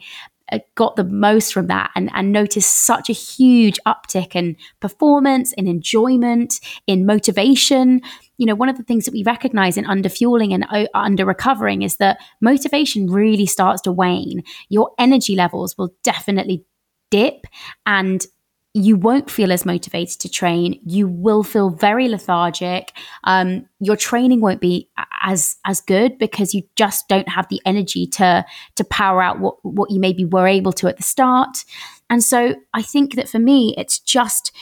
uh, 0.52 0.58
got 0.74 0.96
the 0.96 1.04
most 1.04 1.52
from 1.52 1.66
that 1.68 1.90
and, 1.94 2.10
and 2.12 2.32
noticed 2.32 2.84
such 2.84 3.08
a 3.08 3.12
huge 3.14 3.78
uptick 3.86 4.34
in 4.34 4.56
performance, 4.80 5.52
in 5.52 5.68
enjoyment, 5.68 6.60
in 6.86 7.06
motivation. 7.06 8.00
You 8.40 8.46
know, 8.46 8.54
one 8.54 8.70
of 8.70 8.78
the 8.78 8.82
things 8.82 9.04
that 9.04 9.12
we 9.12 9.22
recognize 9.22 9.76
in 9.76 9.84
underfueling 9.84 10.54
and 10.54 10.88
under 10.94 11.26
recovering 11.26 11.82
is 11.82 11.98
that 11.98 12.18
motivation 12.40 13.06
really 13.10 13.46
starts 13.46 13.82
to 13.82 13.92
wane. 13.92 14.42
Your 14.70 14.92
energy 14.98 15.36
levels 15.36 15.76
will 15.76 15.94
definitely 16.02 16.64
dip 17.10 17.44
and 17.84 18.26
you 18.72 18.96
won't 18.96 19.30
feel 19.30 19.52
as 19.52 19.66
motivated 19.66 20.20
to 20.20 20.28
train. 20.28 20.80
You 20.86 21.08
will 21.08 21.42
feel 21.42 21.70
very 21.70 22.08
lethargic. 22.08 22.92
Um, 23.24 23.66
your 23.80 23.96
training 23.96 24.40
won't 24.40 24.60
be 24.60 24.88
as 25.22 25.56
as 25.64 25.80
good 25.80 26.16
because 26.18 26.54
you 26.54 26.62
just 26.76 27.08
don't 27.08 27.28
have 27.28 27.48
the 27.48 27.60
energy 27.66 28.06
to 28.06 28.44
to 28.76 28.84
power 28.84 29.22
out 29.22 29.40
what 29.40 29.56
what 29.64 29.90
you 29.90 29.98
maybe 30.00 30.24
were 30.24 30.46
able 30.46 30.72
to 30.74 30.88
at 30.88 30.96
the 30.96 31.02
start. 31.02 31.64
And 32.08 32.22
so 32.22 32.54
I 32.72 32.82
think 32.82 33.16
that 33.16 33.28
for 33.28 33.38
me, 33.38 33.74
it's 33.76 33.98
just 33.98 34.52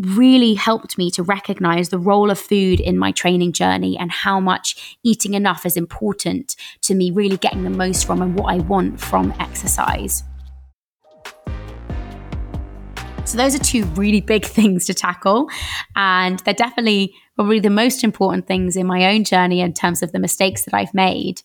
really 0.00 0.54
helped 0.54 0.96
me 0.98 1.10
to 1.12 1.22
recognize 1.22 1.88
the 1.88 1.98
role 1.98 2.30
of 2.30 2.38
food 2.38 2.80
in 2.80 2.98
my 2.98 3.12
training 3.12 3.52
journey 3.52 3.96
and 3.98 4.10
how 4.10 4.40
much 4.40 4.98
eating 5.02 5.34
enough 5.34 5.66
is 5.66 5.76
important 5.76 6.56
to 6.82 6.94
me 6.94 7.10
really 7.10 7.36
getting 7.36 7.64
the 7.64 7.70
most 7.70 8.06
from 8.06 8.22
and 8.22 8.38
what 8.38 8.52
I 8.52 8.58
want 8.58 9.00
from 9.00 9.32
exercise. 9.38 10.24
So, 13.30 13.36
those 13.36 13.54
are 13.54 13.62
two 13.62 13.84
really 13.94 14.20
big 14.20 14.44
things 14.56 14.86
to 14.86 14.94
tackle. 14.94 15.48
And 15.94 16.40
they're 16.40 16.54
definitely 16.54 17.14
probably 17.36 17.60
the 17.60 17.70
most 17.70 18.02
important 18.02 18.46
things 18.46 18.76
in 18.76 18.86
my 18.86 19.14
own 19.14 19.24
journey 19.24 19.60
in 19.60 19.72
terms 19.72 20.02
of 20.02 20.10
the 20.12 20.18
mistakes 20.18 20.64
that 20.64 20.74
I've 20.74 20.92
made. 20.94 21.40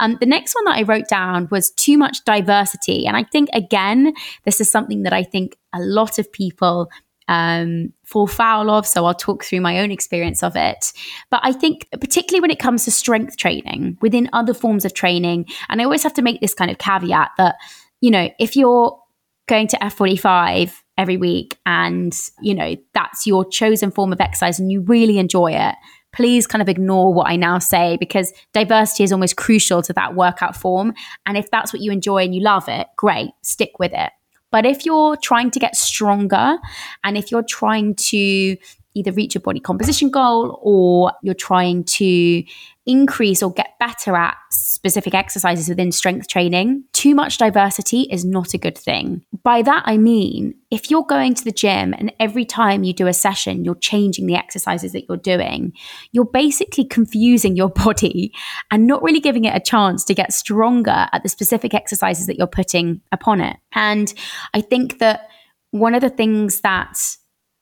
Um, 0.00 0.18
the 0.20 0.26
next 0.26 0.54
one 0.54 0.64
that 0.66 0.76
I 0.76 0.82
wrote 0.82 1.08
down 1.08 1.48
was 1.50 1.70
too 1.70 1.96
much 1.96 2.24
diversity. 2.24 3.06
And 3.06 3.16
I 3.16 3.24
think, 3.24 3.48
again, 3.54 4.12
this 4.44 4.60
is 4.60 4.70
something 4.70 5.02
that 5.04 5.12
I 5.12 5.22
think 5.22 5.56
a 5.72 5.80
lot 5.80 6.18
of 6.18 6.30
people 6.30 6.90
um, 7.30 7.92
fall 8.04 8.26
foul 8.26 8.68
of. 8.68 8.86
So 8.86 9.06
I'll 9.06 9.14
talk 9.14 9.44
through 9.44 9.60
my 9.60 9.78
own 9.78 9.90
experience 9.90 10.42
of 10.42 10.56
it. 10.56 10.92
But 11.30 11.40
I 11.42 11.52
think, 11.52 11.88
particularly 11.92 12.40
when 12.40 12.50
it 12.50 12.58
comes 12.58 12.84
to 12.84 12.90
strength 12.90 13.36
training 13.36 13.96
within 14.02 14.28
other 14.32 14.52
forms 14.52 14.84
of 14.84 14.92
training, 14.92 15.46
and 15.70 15.80
I 15.80 15.84
always 15.84 16.02
have 16.02 16.14
to 16.14 16.22
make 16.22 16.40
this 16.40 16.52
kind 16.52 16.70
of 16.70 16.78
caveat 16.78 17.30
that, 17.38 17.54
you 18.00 18.10
know, 18.10 18.28
if 18.38 18.56
you're 18.56 18.98
going 19.46 19.68
to 19.68 19.78
F45 19.78 20.74
every 20.98 21.16
week 21.16 21.56
and, 21.64 22.12
you 22.42 22.54
know, 22.54 22.76
that's 22.94 23.26
your 23.26 23.48
chosen 23.48 23.92
form 23.92 24.12
of 24.12 24.20
exercise 24.20 24.58
and 24.58 24.70
you 24.70 24.80
really 24.82 25.18
enjoy 25.18 25.52
it, 25.52 25.76
please 26.12 26.48
kind 26.48 26.60
of 26.60 26.68
ignore 26.68 27.14
what 27.14 27.28
I 27.28 27.36
now 27.36 27.60
say 27.60 27.96
because 27.96 28.32
diversity 28.52 29.04
is 29.04 29.12
almost 29.12 29.36
crucial 29.36 29.82
to 29.82 29.92
that 29.92 30.16
workout 30.16 30.56
form. 30.56 30.94
And 31.26 31.38
if 31.38 31.48
that's 31.52 31.72
what 31.72 31.80
you 31.80 31.92
enjoy 31.92 32.24
and 32.24 32.34
you 32.34 32.42
love 32.42 32.68
it, 32.68 32.88
great, 32.96 33.30
stick 33.42 33.78
with 33.78 33.92
it. 33.94 34.10
But 34.50 34.66
if 34.66 34.84
you're 34.84 35.16
trying 35.16 35.50
to 35.52 35.58
get 35.58 35.76
stronger 35.76 36.58
and 37.04 37.16
if 37.16 37.30
you're 37.30 37.42
trying 37.42 37.94
to 37.96 38.56
either 38.94 39.12
reach 39.12 39.36
a 39.36 39.40
body 39.40 39.60
composition 39.60 40.10
goal 40.10 40.58
or 40.62 41.12
you're 41.22 41.34
trying 41.34 41.84
to 41.84 42.42
increase 42.86 43.42
or 43.42 43.52
get 43.52 43.78
better 43.78 44.16
at 44.16 44.36
specific 44.50 45.14
exercises 45.14 45.68
within 45.68 45.92
strength 45.92 46.26
training, 46.26 46.82
too 46.92 47.14
much 47.14 47.38
diversity 47.38 48.02
is 48.10 48.24
not 48.24 48.52
a 48.54 48.58
good 48.58 48.76
thing. 48.76 49.22
By 49.42 49.62
that, 49.62 49.82
I 49.86 49.96
mean, 49.96 50.54
if 50.70 50.90
you're 50.90 51.04
going 51.04 51.34
to 51.34 51.44
the 51.44 51.52
gym 51.52 51.94
and 51.96 52.12
every 52.18 52.44
time 52.44 52.82
you 52.82 52.92
do 52.92 53.06
a 53.06 53.12
session, 53.12 53.64
you're 53.64 53.74
changing 53.76 54.26
the 54.26 54.34
exercises 54.34 54.92
that 54.92 55.04
you're 55.08 55.18
doing, 55.18 55.72
you're 56.12 56.24
basically 56.24 56.84
confusing 56.84 57.54
your 57.54 57.68
body 57.84 58.32
and 58.70 58.86
not 58.86 59.02
really 59.02 59.20
giving 59.20 59.44
it 59.44 59.54
a 59.54 59.60
chance 59.60 60.04
to 60.04 60.14
get 60.14 60.32
stronger 60.32 61.08
at 61.12 61.22
the 61.22 61.28
specific 61.28 61.74
exercises 61.74 62.26
that 62.26 62.38
you're 62.38 62.46
putting 62.46 63.00
upon 63.12 63.40
it. 63.40 63.56
And 63.72 64.12
I 64.52 64.60
think 64.60 64.98
that 64.98 65.28
one 65.70 65.94
of 65.94 66.00
the 66.00 66.10
things 66.10 66.62
that 66.62 66.98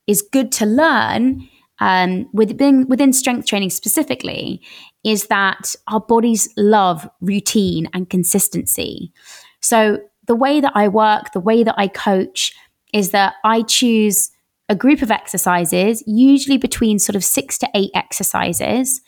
is 0.08 0.22
good 0.22 0.50
to 0.52 0.66
learn 0.66 1.48
um, 1.80 2.28
within 2.32 2.88
within 2.88 3.12
strength 3.12 3.46
training 3.46 3.70
specifically 3.70 4.60
is 5.04 5.28
that 5.28 5.76
our 5.86 6.00
bodies 6.00 6.48
love 6.56 7.08
routine 7.20 7.88
and 7.94 8.10
consistency. 8.10 9.12
So 9.60 9.98
the 10.26 10.34
way 10.34 10.60
that 10.60 10.72
I 10.74 10.88
work, 10.88 11.32
the 11.32 11.40
way 11.40 11.62
that 11.62 11.76
I 11.78 11.86
coach, 11.86 12.52
is 12.92 13.10
that 13.10 13.34
I 13.44 13.62
choose 13.62 14.30
a 14.68 14.74
group 14.74 15.02
of 15.02 15.10
exercises, 15.10 16.02
usually 16.06 16.58
between 16.58 16.98
sort 16.98 17.16
of 17.16 17.24
six 17.24 17.56
to 17.58 17.68
eight 17.74 17.90
exercises. 17.94 19.00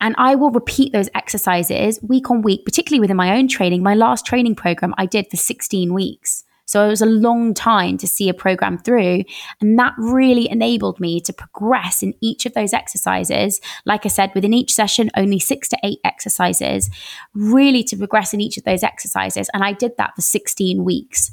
And 0.00 0.14
I 0.18 0.34
will 0.34 0.50
repeat 0.50 0.92
those 0.92 1.08
exercises 1.14 2.00
week 2.02 2.30
on 2.30 2.42
week, 2.42 2.64
particularly 2.64 3.00
within 3.00 3.16
my 3.16 3.36
own 3.36 3.48
training. 3.48 3.82
My 3.82 3.94
last 3.94 4.24
training 4.24 4.54
program 4.54 4.94
I 4.96 5.06
did 5.06 5.26
for 5.30 5.36
16 5.36 5.92
weeks. 5.92 6.44
So 6.68 6.84
it 6.84 6.88
was 6.88 7.00
a 7.00 7.06
long 7.06 7.54
time 7.54 7.96
to 7.96 8.06
see 8.06 8.28
a 8.28 8.34
program 8.34 8.76
through. 8.76 9.24
And 9.60 9.78
that 9.78 9.94
really 9.96 10.50
enabled 10.50 11.00
me 11.00 11.18
to 11.22 11.32
progress 11.32 12.02
in 12.02 12.12
each 12.20 12.44
of 12.44 12.52
those 12.52 12.74
exercises. 12.74 13.58
Like 13.86 14.04
I 14.04 14.10
said, 14.10 14.32
within 14.34 14.52
each 14.52 14.74
session, 14.74 15.10
only 15.16 15.38
six 15.38 15.66
to 15.70 15.78
eight 15.82 15.98
exercises, 16.04 16.90
really 17.32 17.82
to 17.84 17.96
progress 17.96 18.34
in 18.34 18.42
each 18.42 18.58
of 18.58 18.64
those 18.64 18.82
exercises. 18.82 19.48
And 19.54 19.64
I 19.64 19.72
did 19.72 19.92
that 19.96 20.14
for 20.14 20.20
16 20.20 20.84
weeks. 20.84 21.32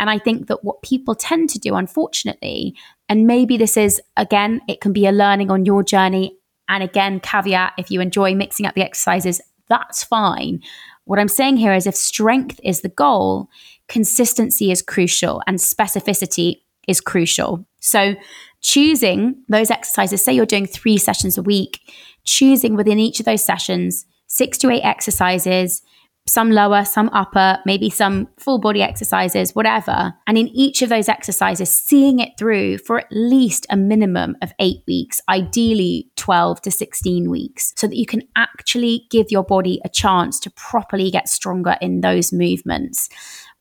And 0.00 0.10
I 0.10 0.18
think 0.18 0.48
that 0.48 0.64
what 0.64 0.82
people 0.82 1.14
tend 1.14 1.48
to 1.50 1.60
do, 1.60 1.76
unfortunately, 1.76 2.74
and 3.08 3.24
maybe 3.24 3.56
this 3.56 3.76
is, 3.76 4.02
again, 4.16 4.62
it 4.68 4.80
can 4.80 4.92
be 4.92 5.06
a 5.06 5.12
learning 5.12 5.48
on 5.48 5.64
your 5.64 5.84
journey. 5.84 6.36
And 6.68 6.82
again, 6.82 7.20
caveat 7.20 7.74
if 7.78 7.88
you 7.88 8.00
enjoy 8.00 8.34
mixing 8.34 8.66
up 8.66 8.74
the 8.74 8.82
exercises, 8.82 9.40
that's 9.68 10.02
fine. 10.02 10.60
What 11.04 11.20
I'm 11.20 11.28
saying 11.28 11.58
here 11.58 11.72
is 11.72 11.86
if 11.86 11.94
strength 11.94 12.58
is 12.64 12.80
the 12.80 12.88
goal, 12.88 13.48
consistency 13.92 14.72
is 14.72 14.82
crucial 14.82 15.42
and 15.46 15.58
specificity 15.58 16.62
is 16.88 17.00
crucial. 17.00 17.64
So, 17.80 18.14
choosing 18.62 19.36
those 19.48 19.70
exercises, 19.70 20.24
say 20.24 20.32
you're 20.32 20.46
doing 20.46 20.66
three 20.66 20.96
sessions 20.96 21.36
a 21.36 21.42
week, 21.42 21.80
choosing 22.24 22.74
within 22.74 22.98
each 22.98 23.20
of 23.20 23.26
those 23.26 23.44
sessions 23.44 24.06
six 24.26 24.56
to 24.56 24.70
eight 24.70 24.80
exercises, 24.80 25.82
some 26.26 26.52
lower, 26.52 26.84
some 26.86 27.10
upper, 27.12 27.58
maybe 27.66 27.90
some 27.90 28.28
full 28.38 28.58
body 28.58 28.80
exercises, 28.80 29.54
whatever. 29.54 30.14
And 30.26 30.38
in 30.38 30.48
each 30.48 30.80
of 30.80 30.88
those 30.88 31.08
exercises, 31.08 31.68
seeing 31.68 32.20
it 32.20 32.30
through 32.38 32.78
for 32.78 33.00
at 33.00 33.08
least 33.10 33.66
a 33.68 33.76
minimum 33.76 34.36
of 34.40 34.54
eight 34.58 34.84
weeks, 34.86 35.20
ideally 35.28 36.10
12 36.16 36.62
to 36.62 36.70
16 36.70 37.28
weeks, 37.28 37.74
so 37.76 37.86
that 37.88 37.96
you 37.96 38.06
can 38.06 38.22
actually 38.36 39.06
give 39.10 39.26
your 39.30 39.44
body 39.44 39.80
a 39.84 39.90
chance 39.90 40.40
to 40.40 40.50
properly 40.50 41.10
get 41.10 41.28
stronger 41.28 41.76
in 41.82 42.00
those 42.00 42.32
movements 42.32 43.10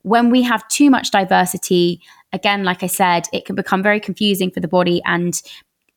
when 0.04 0.30
we 0.30 0.42
have 0.44 0.68
too 0.68 0.90
much 0.90 1.12
diversity, 1.12 2.02
again, 2.34 2.64
like 2.64 2.84
I 2.84 2.88
said, 2.88 3.28
it 3.34 3.46
can 3.46 3.56
become 3.56 3.84
very 3.84 4.00
confusing 4.00 4.52
for 4.52 4.60
the 4.60 4.68
body 4.68 5.02
and 5.06 5.42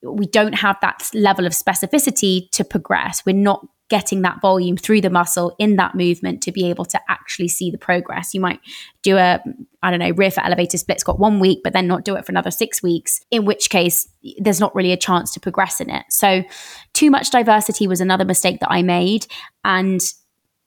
we 0.02 0.26
don't 0.26 0.54
have 0.54 0.76
that 0.82 1.11
level 1.14 1.46
of 1.46 1.52
specificity 1.52 2.50
to 2.50 2.64
progress. 2.64 3.25
We're 3.25 3.34
not 3.34 3.66
getting 3.90 4.23
that 4.23 4.40
volume 4.40 4.76
through 4.76 5.00
the 5.00 5.11
muscle 5.11 5.54
in 5.58 5.76
that 5.76 5.94
movement 5.94 6.42
to 6.42 6.50
be 6.50 6.68
able 6.68 6.84
to 6.87 6.99
actually 7.08 7.49
see 7.49 7.70
the 7.70 7.78
progress. 7.78 8.32
You 8.32 8.40
might 8.40 8.61
do 9.02 9.16
a, 9.16 9.42
I 9.82 9.90
don't 9.90 10.00
know, 10.00 10.11
rear 10.11 10.30
foot 10.30 10.44
elevated 10.44 10.80
split 10.80 11.00
squat 11.00 11.18
one 11.18 11.38
week, 11.38 11.61
but 11.62 11.75
then 11.75 11.87
not 11.87 12.04
do 12.04 12.16
it 12.16 12.25
for 12.25 12.32
another 12.32 12.50
six 12.50 12.82
weeks, 12.82 13.20
in 13.30 13.44
which 13.44 13.68
case 13.68 14.08
there's 14.38 14.61
not 14.61 14.75
really 14.75 14.92
a 14.92 14.96
chance 14.96 15.32
to 15.34 15.40
progress 15.40 15.80
in 15.80 15.90
it. 15.90 16.04
So, 16.08 16.44
too 16.94 17.11
much 17.11 17.30
diversity 17.30 17.87
was 17.87 18.00
another 18.00 18.25
mistake 18.25 18.61
that 18.61 18.70
I 18.70 18.82
made. 18.82 19.26
And 19.64 20.00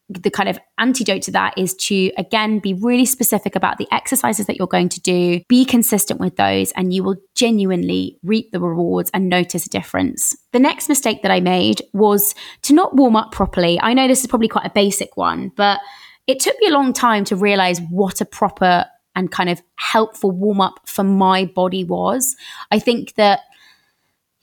the 0.10 0.30
kind 0.30 0.48
of 0.48 0.58
antidote 0.78 1.22
to 1.24 1.32
that 1.32 1.58
is 1.58 1.74
to 1.76 2.12
again 2.18 2.60
be 2.60 2.74
really 2.74 3.06
specific 3.06 3.56
about 3.56 3.78
the 3.78 3.88
exercises 3.92 4.46
that 4.46 4.58
you're 4.58 4.68
going 4.68 4.90
to 4.90 5.02
do, 5.02 5.42
be 5.50 5.66
consistent 5.66 6.20
with 6.20 6.36
those, 6.38 6.72
and 6.72 6.94
you 6.94 7.04
will 7.04 7.18
genuinely 7.36 8.18
reap 8.24 8.52
the 8.52 8.60
rewards 8.60 9.10
and 9.14 9.28
notice 9.28 9.66
a 9.66 9.70
difference. 9.70 10.36
The 10.54 10.60
next 10.60 10.88
mistake 10.88 11.24
that 11.24 11.32
I 11.32 11.40
made 11.40 11.82
was 11.94 12.36
to 12.64 12.74
not 12.74 12.96
warm 12.96 13.16
up 13.16 13.32
properly. 13.32 13.80
I 13.82 13.94
know 13.94 14.08
this 14.08 14.22
is 14.22 14.28
probably 14.28 14.48
quite 14.48 14.66
a 14.66 14.72
basic 14.74 15.18
one, 15.18 15.52
but 15.56 15.80
it 16.26 16.40
took 16.40 16.56
me 16.60 16.68
a 16.68 16.74
long 16.74 16.94
time 16.94 17.24
to 17.26 17.36
realize 17.36 17.82
what 17.90 18.22
a 18.22 18.26
proper 18.26 18.86
and 19.16 19.32
kind 19.32 19.50
of 19.50 19.62
helpful 19.76 20.32
warm 20.32 20.62
up 20.62 20.80
for 20.86 21.04
my 21.04 21.46
body 21.46 21.84
was. 21.84 22.36
I 22.72 22.80
think 22.80 23.16
that 23.16 23.42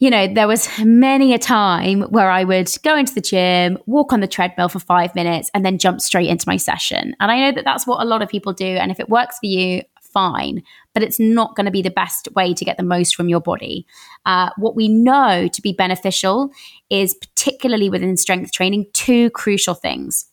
you 0.05 0.11
know, 0.11 0.29
there 0.29 0.47
was 0.47 0.69
many 0.81 1.33
a 1.33 1.39
time 1.39 2.03
where 2.03 2.31
I 2.31 2.45
would 2.45 2.71
go 2.83 2.95
into 2.95 3.15
the 3.15 3.23
gym, 3.23 3.79
walk 3.87 4.13
on 4.13 4.21
the 4.21 4.29
treadmill 4.29 4.69
for 4.69 4.79
five 4.79 5.15
minutes, 5.15 5.51
and 5.55 5.65
then 5.65 5.79
jump 5.79 6.03
straight 6.03 6.29
into 6.29 6.47
my 6.47 6.59
session. 6.59 7.17
And 7.21 7.33
I 7.33 7.41
know 7.41 7.53
that 7.53 7.65
that's 7.65 7.87
what 7.87 8.03
a 8.03 8.05
lot 8.05 8.21
of 8.21 8.29
people 8.29 8.53
do. 8.53 8.67
And 8.67 8.91
if 8.91 9.01
it 9.01 9.09
works 9.09 9.39
for 9.39 9.47
you, 9.47 9.81
fine, 10.03 10.63
but 10.93 11.03
it's 11.03 11.19
not 11.19 11.57
going 11.57 11.65
to 11.65 11.71
be 11.71 11.81
the 11.81 11.89
best 11.89 12.29
way 12.37 12.53
to 12.53 12.67
get 12.67 12.77
the 12.77 12.83
most 12.83 13.17
from 13.17 13.31
your 13.31 13.41
body. 13.41 13.87
Uh, 14.27 14.51
what 14.59 14.77
we 14.77 14.89
know 14.89 15.49
to 15.49 15.63
be 15.63 15.73
beneficial 15.73 16.51
is, 16.91 17.15
particularly 17.15 17.89
within 17.89 18.19
strength 18.19 18.53
training, 18.53 18.85
two 18.93 19.31
crucial 19.31 19.73
things. 19.73 20.27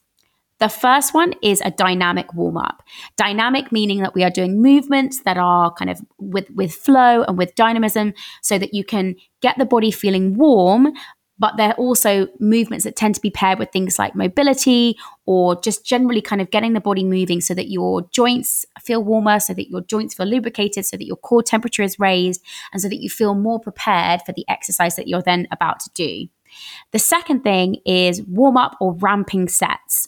The 0.62 0.70
first 0.70 1.16
one 1.16 1.34
is 1.42 1.60
a 1.62 1.72
dynamic 1.72 2.36
warm 2.36 2.56
up. 2.56 2.84
Dynamic 3.18 3.72
meaning 3.72 4.02
that 4.02 4.14
we 4.14 4.24
are 4.24 4.30
doing 4.30 4.62
movements 4.62 5.24
that 5.24 5.36
are 5.36 5.74
kind 5.74 5.90
of 5.90 6.00
with, 6.20 6.52
with 6.52 6.72
flow 6.72 7.24
and 7.24 7.36
with 7.36 7.56
dynamism 7.56 8.14
so 8.44 8.60
that 8.60 8.72
you 8.72 8.84
can 8.86 9.16
get 9.42 9.58
the 9.58 9.66
body 9.66 9.90
feeling 9.90 10.38
warm, 10.38 10.94
but 11.40 11.58
they're 11.58 11.74
also 11.74 12.28
movements 12.40 12.86
that 12.86 12.96
tend 12.96 13.16
to 13.16 13.22
be 13.22 13.32
paired 13.32 13.58
with 13.58 13.72
things 13.72 13.98
like 13.98 14.14
mobility 14.14 14.96
or 15.26 15.60
just 15.60 15.84
generally 15.84 16.22
kind 16.22 16.44
of 16.44 16.52
getting 16.52 16.74
the 16.74 16.80
body 16.80 17.04
moving 17.04 17.42
so 17.42 17.56
that 17.56 17.72
your 17.72 18.04
joints 18.12 18.64
feel 18.80 19.04
warmer, 19.04 19.40
so 19.40 19.56
that 19.56 19.68
your 19.68 19.82
joints 19.82 20.14
feel 20.14 20.28
lubricated, 20.28 20.86
so 20.86 20.96
that 20.96 21.08
your 21.08 21.18
core 21.18 21.42
temperature 21.42 21.82
is 21.82 21.98
raised, 21.98 22.40
and 22.72 22.80
so 22.84 22.88
that 22.88 23.02
you 23.02 23.10
feel 23.10 23.34
more 23.34 23.60
prepared 23.60 24.22
for 24.28 24.32
the 24.32 24.46
exercise 24.48 24.96
that 24.96 25.08
you're 25.08 25.24
then 25.24 25.48
about 25.50 25.80
to 25.80 25.90
do. 25.96 26.28
The 26.92 27.00
second 27.00 27.42
thing 27.42 27.78
is 27.84 28.22
warm 28.22 28.58
up 28.58 28.78
or 28.80 28.94
ramping 28.94 29.48
sets. 29.48 30.08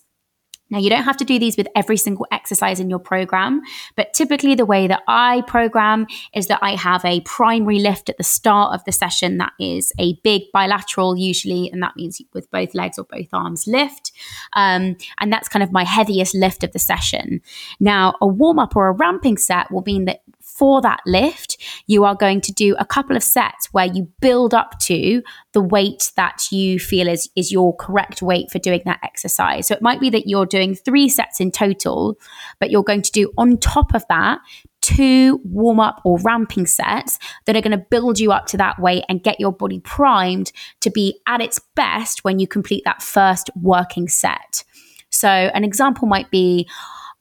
Now, 0.73 0.79
you 0.79 0.89
don't 0.89 1.03
have 1.03 1.17
to 1.17 1.23
do 1.23 1.37
these 1.37 1.55
with 1.55 1.67
every 1.75 1.97
single 1.97 2.25
exercise 2.31 2.79
in 2.79 2.89
your 2.89 2.97
program, 2.97 3.61
but 3.95 4.11
typically 4.11 4.55
the 4.55 4.65
way 4.65 4.87
that 4.87 5.03
I 5.07 5.43
program 5.45 6.07
is 6.33 6.47
that 6.47 6.57
I 6.63 6.71
have 6.71 7.05
a 7.05 7.21
primary 7.21 7.77
lift 7.77 8.09
at 8.09 8.17
the 8.17 8.23
start 8.23 8.73
of 8.73 8.83
the 8.85 8.91
session 8.91 9.37
that 9.37 9.51
is 9.59 9.93
a 9.99 10.15
big 10.23 10.41
bilateral, 10.51 11.15
usually, 11.15 11.69
and 11.71 11.83
that 11.83 11.95
means 11.95 12.19
with 12.33 12.49
both 12.49 12.73
legs 12.73 12.97
or 12.97 13.03
both 13.03 13.27
arms 13.31 13.67
lift. 13.67 14.13
Um, 14.53 14.97
and 15.19 15.31
that's 15.31 15.47
kind 15.47 15.61
of 15.61 15.71
my 15.71 15.83
heaviest 15.83 16.33
lift 16.33 16.63
of 16.63 16.71
the 16.71 16.79
session. 16.79 17.41
Now, 17.79 18.15
a 18.19 18.25
warm 18.25 18.57
up 18.57 18.75
or 18.75 18.87
a 18.87 18.93
ramping 18.93 19.37
set 19.37 19.69
will 19.71 19.83
mean 19.85 20.05
that 20.05 20.23
for 20.55 20.81
that 20.81 21.01
lift, 21.05 21.57
you 21.87 22.03
are 22.03 22.15
going 22.15 22.41
to 22.41 22.51
do 22.51 22.75
a 22.77 22.85
couple 22.85 23.15
of 23.15 23.23
sets 23.23 23.67
where 23.71 23.85
you 23.85 24.09
build 24.21 24.53
up 24.53 24.79
to 24.79 25.23
the 25.53 25.61
weight 25.61 26.11
that 26.15 26.51
you 26.51 26.79
feel 26.79 27.07
is, 27.07 27.29
is 27.35 27.51
your 27.51 27.75
correct 27.75 28.21
weight 28.21 28.51
for 28.51 28.59
doing 28.59 28.81
that 28.85 28.99
exercise. 29.03 29.67
So 29.67 29.75
it 29.75 29.81
might 29.81 29.99
be 29.99 30.09
that 30.11 30.27
you're 30.27 30.45
doing 30.45 30.75
three 30.75 31.09
sets 31.09 31.39
in 31.39 31.51
total, 31.51 32.17
but 32.59 32.71
you're 32.71 32.83
going 32.83 33.01
to 33.01 33.11
do 33.11 33.31
on 33.37 33.57
top 33.57 33.93
of 33.93 34.03
that 34.09 34.39
two 34.81 35.39
warm 35.45 35.79
up 35.79 36.01
or 36.03 36.19
ramping 36.19 36.65
sets 36.65 37.17
that 37.45 37.55
are 37.55 37.61
going 37.61 37.71
to 37.71 37.85
build 37.89 38.19
you 38.19 38.33
up 38.33 38.45
to 38.47 38.57
that 38.57 38.77
weight 38.79 39.05
and 39.07 39.23
get 39.23 39.39
your 39.39 39.51
body 39.51 39.79
primed 39.79 40.51
to 40.81 40.91
be 40.91 41.17
at 41.25 41.39
its 41.39 41.57
best 41.73 42.25
when 42.25 42.37
you 42.37 42.45
complete 42.45 42.83
that 42.83 43.01
first 43.01 43.49
working 43.55 44.09
set. 44.09 44.65
So, 45.09 45.29
an 45.29 45.63
example 45.63 46.07
might 46.07 46.29
be 46.31 46.67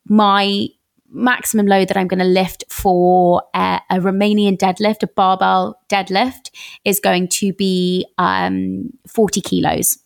my 0.07 0.67
maximum 1.13 1.67
load 1.67 1.89
that 1.89 1.97
I'm 1.97 2.09
going 2.09 2.19
to 2.19 2.25
lift 2.25 2.65
for 2.69 3.43
a, 3.55 3.81
a, 3.91 3.97
Romanian 3.97 4.57
deadlift, 4.57 5.03
a 5.03 5.07
barbell 5.07 5.79
deadlift, 5.89 6.51
is 6.85 7.01
going 7.01 7.29
to 7.29 7.53
be 7.53 8.07
um, 8.19 8.91
40 9.07 9.41
kilos. 9.41 9.99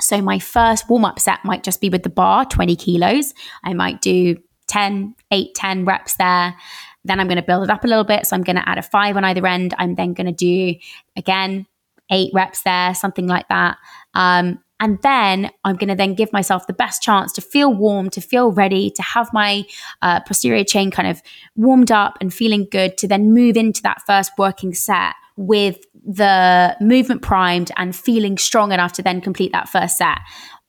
So 0.00 0.22
my 0.22 0.38
first 0.38 0.88
warm 0.88 1.04
up 1.04 1.18
set 1.18 1.44
might 1.44 1.62
just 1.62 1.80
be 1.80 1.90
with 1.90 2.02
the 2.02 2.10
bar, 2.10 2.44
20 2.44 2.76
kilos. 2.76 3.34
I 3.64 3.74
might 3.74 4.00
do 4.00 4.36
10, 4.68 5.14
8, 5.30 5.54
10 5.54 5.84
reps 5.84 6.16
there. 6.16 6.56
Then 7.04 7.20
I'm 7.20 7.26
going 7.26 7.36
to 7.36 7.42
build 7.42 7.64
it 7.64 7.70
up 7.70 7.84
a 7.84 7.88
little 7.88 8.04
bit. 8.04 8.26
So 8.26 8.36
I'm 8.36 8.42
going 8.42 8.56
to 8.56 8.68
add 8.68 8.78
a 8.78 8.82
five 8.82 9.16
on 9.16 9.24
either 9.24 9.46
end. 9.46 9.74
I'm 9.78 9.94
then 9.94 10.14
going 10.14 10.26
to 10.26 10.32
do, 10.32 10.78
again, 11.16 11.66
eight 12.10 12.30
reps 12.34 12.62
there, 12.62 12.94
something 12.94 13.26
like 13.26 13.48
that. 13.48 13.78
Um, 14.14 14.60
and 14.80 15.00
then 15.02 15.50
I'm 15.64 15.76
going 15.76 15.88
to 15.88 15.94
then 15.94 16.14
give 16.14 16.32
myself 16.32 16.66
the 16.66 16.72
best 16.72 17.02
chance 17.02 17.32
to 17.34 17.42
feel 17.42 17.72
warm, 17.72 18.08
to 18.10 18.20
feel 18.20 18.50
ready, 18.50 18.90
to 18.90 19.02
have 19.02 19.32
my 19.32 19.64
uh, 20.00 20.20
posterior 20.20 20.64
chain 20.64 20.90
kind 20.90 21.08
of 21.08 21.22
warmed 21.54 21.92
up 21.92 22.16
and 22.20 22.32
feeling 22.32 22.66
good 22.70 22.96
to 22.98 23.06
then 23.06 23.32
move 23.32 23.56
into 23.56 23.82
that 23.82 24.02
first 24.06 24.32
working 24.38 24.72
set 24.72 25.14
with 25.36 25.78
the 25.94 26.76
movement 26.80 27.22
primed 27.22 27.70
and 27.76 27.94
feeling 27.94 28.38
strong 28.38 28.72
enough 28.72 28.92
to 28.94 29.02
then 29.02 29.20
complete 29.20 29.52
that 29.52 29.68
first 29.68 29.98
set. 29.98 30.18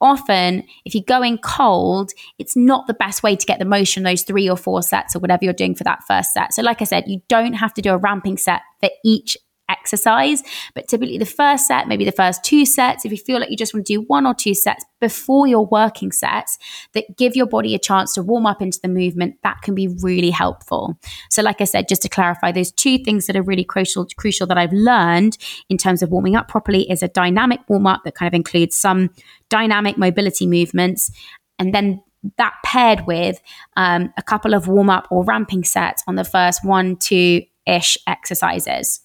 Often, 0.01 0.63
if 0.84 0.96
you're 0.96 1.03
going 1.06 1.38
cold, 1.38 2.12
it's 2.39 2.56
not 2.56 2.88
the 2.88 2.94
best 2.94 3.22
way 3.22 3.36
to 3.36 3.46
get 3.46 3.60
the 3.60 3.65
motion, 3.65 4.03
those 4.03 4.24
three 4.24 4.50
or 4.50 4.58
four 4.58 4.82
sets 4.82 5.15
or 5.15 5.20
whatever 5.20 5.46
you're 5.46 5.53
doing 5.53 5.75
for 5.75 5.84
that 5.84 6.03
first 6.08 6.34
set. 6.34 6.53
So, 6.53 6.63
like 6.63 6.82
I 6.82 6.86
said, 6.86 7.03
you 7.08 7.22
don't 7.30 7.53
have 7.53 7.74
to 7.75 7.82
do 7.82 7.94
a 7.94 7.98
ramping 7.98 8.38
set 8.38 8.62
for 8.80 8.89
each 9.06 9.38
exercise. 9.72 10.44
But 10.75 10.88
typically, 10.88 11.18
the 11.18 11.25
first 11.25 11.68
set, 11.68 11.88
maybe 11.88 12.06
the 12.06 12.12
first 12.12 12.44
two 12.44 12.66
sets, 12.66 13.06
if 13.06 13.12
you 13.12 13.18
feel 13.18 13.40
like 13.40 13.50
you 13.50 13.58
just 13.58 13.74
want 13.74 13.86
to 13.86 13.94
do 13.94 14.01
one 14.01 14.28
or 14.28 14.34
two 14.34 14.54
sets 14.54 14.86
before 15.00 15.48
your 15.48 15.66
working 15.66 16.12
sets 16.12 16.58
that 16.94 17.06
give 17.18 17.36
your 17.36 17.48
body 17.48 17.74
a 17.74 17.80
chance 17.80 18.13
to 18.13 18.22
warm 18.22 18.46
up 18.46 18.62
into 18.62 18.80
the 18.82 18.88
movement, 18.88 19.36
that 19.44 19.62
can 19.62 19.74
be 19.74 19.88
really 19.88 20.30
helpful. 20.30 20.98
So, 21.30 21.42
like 21.42 21.62
I 21.62 21.66
said, 21.66 21.88
just 21.88 22.01
to 22.04 22.10
clarify, 22.10 22.51
those 22.51 22.72
two 22.72 22.98
things 22.98 23.28
that 23.28 23.36
are 23.36 23.42
really 23.42 23.63
crucial, 23.63 24.06
crucial 24.18 24.48
that 24.48 24.58
I've 24.58 24.74
learned 24.74 25.38
in 25.70 25.78
terms 25.78 26.04
of 26.04 26.12
warming 26.12 26.36
up 26.36 26.48
properly 26.48 26.90
is 26.90 27.01
a 27.01 27.08
dynamic 27.08 27.62
warm 27.68 27.88
up 27.88 28.01
that 28.04 28.16
kind 28.16 28.28
of 28.28 28.34
includes 28.34 28.75
some 28.75 29.10
dynamic 29.50 29.98
mobility 29.98 30.46
movements. 30.46 31.12
And 31.58 31.74
then 31.74 32.01
that 32.38 32.54
paired 32.63 33.06
with 33.08 33.42
um, 33.75 34.13
a 34.18 34.24
couple 34.24 34.54
of 34.54 34.68
warm 34.68 34.90
up 34.90 35.08
or 35.10 35.24
ramping 35.24 35.63
sets 35.63 36.04
on 36.08 36.16
the 36.16 36.24
first 36.24 36.63
one, 36.63 36.98
two 36.98 37.44
ish 37.66 37.98
exercises. 38.08 39.01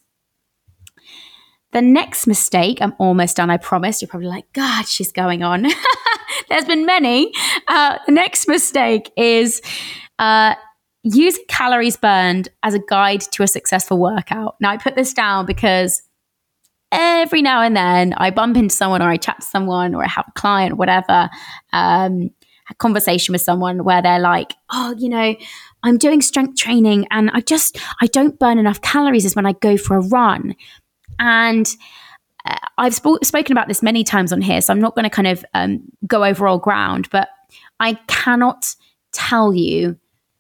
The 1.77 1.83
next 1.83 2.27
mistake, 2.27 2.79
I'm 2.81 2.95
almost 2.99 3.37
done, 3.37 3.51
I 3.51 3.59
promise. 3.59 4.01
You're 4.01 4.09
probably 4.09 4.29
like, 4.29 4.51
God, 4.55 4.89
she's 4.89 5.13
going 5.13 5.43
on. 5.43 5.67
There's 6.49 6.65
been 6.65 6.87
many. 6.87 7.35
Uh, 7.69 7.99
the 8.07 8.13
next 8.13 8.49
mistake 8.49 9.11
is 9.15 9.61
uh, 10.19 10.55
using 11.03 11.45
calories 11.49 11.99
burned 11.99 12.49
as 12.63 12.73
a 12.73 12.79
guide 12.79 13.21
to 13.33 13.43
a 13.43 13.47
successful 13.47 13.99
workout. 13.99 14.57
Now, 14.59 14.71
I 14.71 14.79
put 14.79 14.95
this 14.95 15.13
down 15.13 15.45
because 15.45 16.01
every 16.93 17.43
now 17.43 17.61
and 17.61 17.77
then 17.77 18.15
I 18.15 18.31
bump 18.31 18.57
into 18.57 18.75
someone 18.75 19.03
or 19.03 19.11
I 19.11 19.19
chat 19.19 19.43
to 19.43 19.47
someone 19.47 19.95
or 19.95 20.03
I 20.03 20.09
have 20.09 20.25
a 20.29 20.33
client 20.33 20.73
or 20.73 20.77
whatever, 20.77 21.29
um, 21.75 22.31
a 22.71 22.75
conversation 22.77 23.35
with 23.35 23.43
someone 23.43 23.85
where 23.85 24.01
they're 24.01 24.19
like, 24.19 24.55
oh, 24.71 24.95
you 24.97 25.11
know, 25.11 25.37
I'm 25.83 25.99
doing 25.99 26.23
strength 26.23 26.57
training 26.57 27.07
and 27.11 27.31
I 27.35 27.41
just, 27.41 27.77
I 28.01 28.07
don't 28.07 28.39
burn 28.39 28.59
enough 28.59 28.81
calories 28.81 29.27
as 29.27 29.37
when 29.37 29.45
I 29.45 29.53
go 29.53 29.77
for 29.77 29.99
a 29.99 30.01
run. 30.01 30.55
And 31.19 31.67
uh, 32.45 32.57
I've 32.79 32.95
sp- 32.95 33.23
spoken 33.23 33.53
about 33.53 33.69
this 33.69 33.83
many 33.83 34.05
times 34.05 34.33
on 34.33 34.41
here, 34.41 34.61
so 34.61 34.73
I'm 34.73 34.81
not 34.81 34.95
going 34.95 35.05
to 35.05 35.11
kind 35.11 35.29
of 35.29 35.45
um, 35.55 35.83
go 36.07 36.25
over 36.25 36.47
all 36.47 36.59
ground, 36.59 37.09
but 37.11 37.29
I 37.81 37.95
cannot 38.07 38.75
tell 39.13 39.55
you 39.55 39.97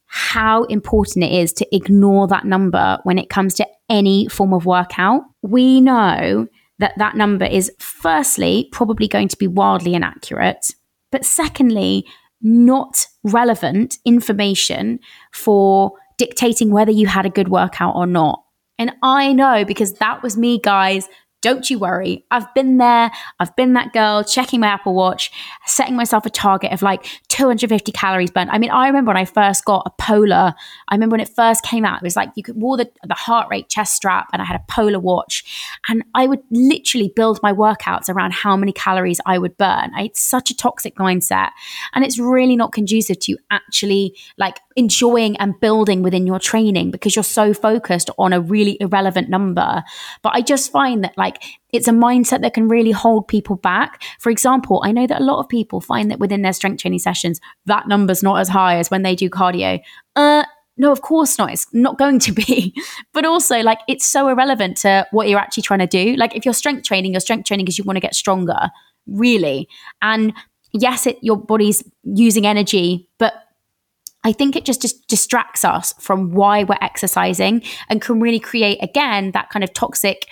how 0.06 0.64
important 0.64 1.24
it 1.24 1.32
is 1.32 1.52
to 1.52 1.76
ignore 1.76 2.26
that 2.28 2.44
number 2.44 2.98
when 3.02 3.18
it 3.18 3.28
comes 3.28 3.54
to 3.54 3.66
any 3.88 4.28
form 4.28 4.52
of 4.52 4.64
workout. 4.64 5.22
We 5.42 5.80
know 5.80 6.46
that 6.78 6.92
that 6.98 7.16
number 7.16 7.44
is 7.44 7.72
firstly 7.78 8.68
probably 8.72 9.08
going 9.08 9.28
to 9.28 9.36
be 9.36 9.46
wildly 9.46 9.94
inaccurate, 9.94 10.72
but 11.10 11.24
secondly, 11.24 12.06
not 12.42 13.06
relevant 13.24 13.98
information 14.04 15.00
for 15.32 15.92
dictating 16.18 16.70
whether 16.70 16.92
you 16.92 17.06
had 17.06 17.26
a 17.26 17.30
good 17.30 17.48
workout 17.48 17.96
or 17.96 18.06
not. 18.06 18.42
And 18.78 18.92
I 19.02 19.32
know 19.32 19.64
because 19.64 19.94
that 19.94 20.22
was 20.22 20.36
me, 20.36 20.58
guys, 20.58 21.08
don't 21.46 21.70
you 21.70 21.78
worry. 21.78 22.24
I've 22.32 22.52
been 22.54 22.78
there. 22.78 23.08
I've 23.38 23.54
been 23.54 23.74
that 23.74 23.92
girl 23.92 24.24
checking 24.24 24.58
my 24.58 24.66
Apple 24.66 24.94
Watch, 24.94 25.30
setting 25.64 25.94
myself 25.94 26.26
a 26.26 26.30
target 26.30 26.72
of 26.72 26.82
like 26.82 27.06
250 27.28 27.92
calories 27.92 28.32
burnt. 28.32 28.50
I 28.52 28.58
mean, 28.58 28.70
I 28.70 28.88
remember 28.88 29.10
when 29.10 29.16
I 29.16 29.26
first 29.26 29.64
got 29.64 29.84
a 29.86 29.90
Polar. 30.02 30.54
I 30.88 30.94
remember 30.96 31.14
when 31.14 31.20
it 31.20 31.28
first 31.28 31.62
came 31.62 31.84
out, 31.84 31.98
it 31.98 32.02
was 32.02 32.16
like 32.16 32.30
you 32.34 32.42
could 32.42 32.60
wore 32.60 32.76
the, 32.76 32.90
the 33.06 33.14
heart 33.14 33.46
rate 33.48 33.68
chest 33.68 33.94
strap 33.94 34.26
and 34.32 34.42
I 34.42 34.44
had 34.44 34.56
a 34.56 34.64
Polar 34.68 34.98
watch. 34.98 35.44
And 35.88 36.02
I 36.16 36.26
would 36.26 36.40
literally 36.50 37.12
build 37.14 37.38
my 37.44 37.52
workouts 37.52 38.08
around 38.08 38.32
how 38.32 38.56
many 38.56 38.72
calories 38.72 39.20
I 39.24 39.38
would 39.38 39.56
burn. 39.56 39.92
It's 39.96 40.20
such 40.20 40.50
a 40.50 40.56
toxic 40.56 40.96
mindset. 40.96 41.50
And 41.94 42.04
it's 42.04 42.18
really 42.18 42.56
not 42.56 42.72
conducive 42.72 43.20
to 43.20 43.32
you 43.32 43.38
actually 43.52 44.16
like 44.36 44.58
enjoying 44.74 45.36
and 45.36 45.58
building 45.60 46.02
within 46.02 46.26
your 46.26 46.40
training 46.40 46.90
because 46.90 47.14
you're 47.14 47.22
so 47.22 47.54
focused 47.54 48.10
on 48.18 48.32
a 48.32 48.40
really 48.40 48.76
irrelevant 48.80 49.28
number. 49.28 49.84
But 50.22 50.32
I 50.34 50.40
just 50.40 50.72
find 50.72 51.04
that 51.04 51.16
like 51.16 51.35
it's 51.72 51.88
a 51.88 51.92
mindset 51.92 52.40
that 52.42 52.54
can 52.54 52.68
really 52.68 52.90
hold 52.90 53.28
people 53.28 53.56
back. 53.56 54.02
For 54.18 54.30
example, 54.30 54.80
I 54.84 54.92
know 54.92 55.06
that 55.06 55.20
a 55.20 55.24
lot 55.24 55.40
of 55.40 55.48
people 55.48 55.80
find 55.80 56.10
that 56.10 56.18
within 56.18 56.42
their 56.42 56.52
strength 56.52 56.80
training 56.80 57.00
sessions, 57.00 57.40
that 57.66 57.88
number's 57.88 58.22
not 58.22 58.40
as 58.40 58.48
high 58.48 58.76
as 58.76 58.90
when 58.90 59.02
they 59.02 59.14
do 59.14 59.28
cardio. 59.28 59.80
Uh, 60.14 60.44
no, 60.76 60.92
of 60.92 61.02
course 61.02 61.38
not. 61.38 61.52
It's 61.52 61.66
not 61.72 61.98
going 61.98 62.18
to 62.20 62.32
be. 62.32 62.74
but 63.12 63.24
also, 63.24 63.60
like, 63.60 63.78
it's 63.88 64.06
so 64.06 64.28
irrelevant 64.28 64.76
to 64.78 65.06
what 65.10 65.28
you're 65.28 65.38
actually 65.40 65.62
trying 65.62 65.80
to 65.80 65.86
do. 65.86 66.16
Like, 66.16 66.34
if 66.36 66.44
you're 66.44 66.54
strength 66.54 66.86
training, 66.86 67.12
you're 67.12 67.20
strength 67.20 67.46
training 67.46 67.68
is 67.68 67.78
you 67.78 67.84
want 67.84 67.96
to 67.96 68.00
get 68.00 68.14
stronger, 68.14 68.70
really. 69.06 69.68
And 70.02 70.32
yes, 70.72 71.06
it, 71.06 71.18
your 71.22 71.36
body's 71.36 71.82
using 72.04 72.46
energy, 72.46 73.08
but 73.18 73.34
I 74.24 74.32
think 74.32 74.56
it 74.56 74.64
just, 74.64 74.82
just 74.82 75.06
distracts 75.06 75.64
us 75.64 75.94
from 76.00 76.32
why 76.32 76.64
we're 76.64 76.78
exercising 76.80 77.62
and 77.88 78.02
can 78.02 78.18
really 78.20 78.40
create, 78.40 78.78
again, 78.82 79.30
that 79.32 79.50
kind 79.50 79.62
of 79.62 79.72
toxic 79.72 80.26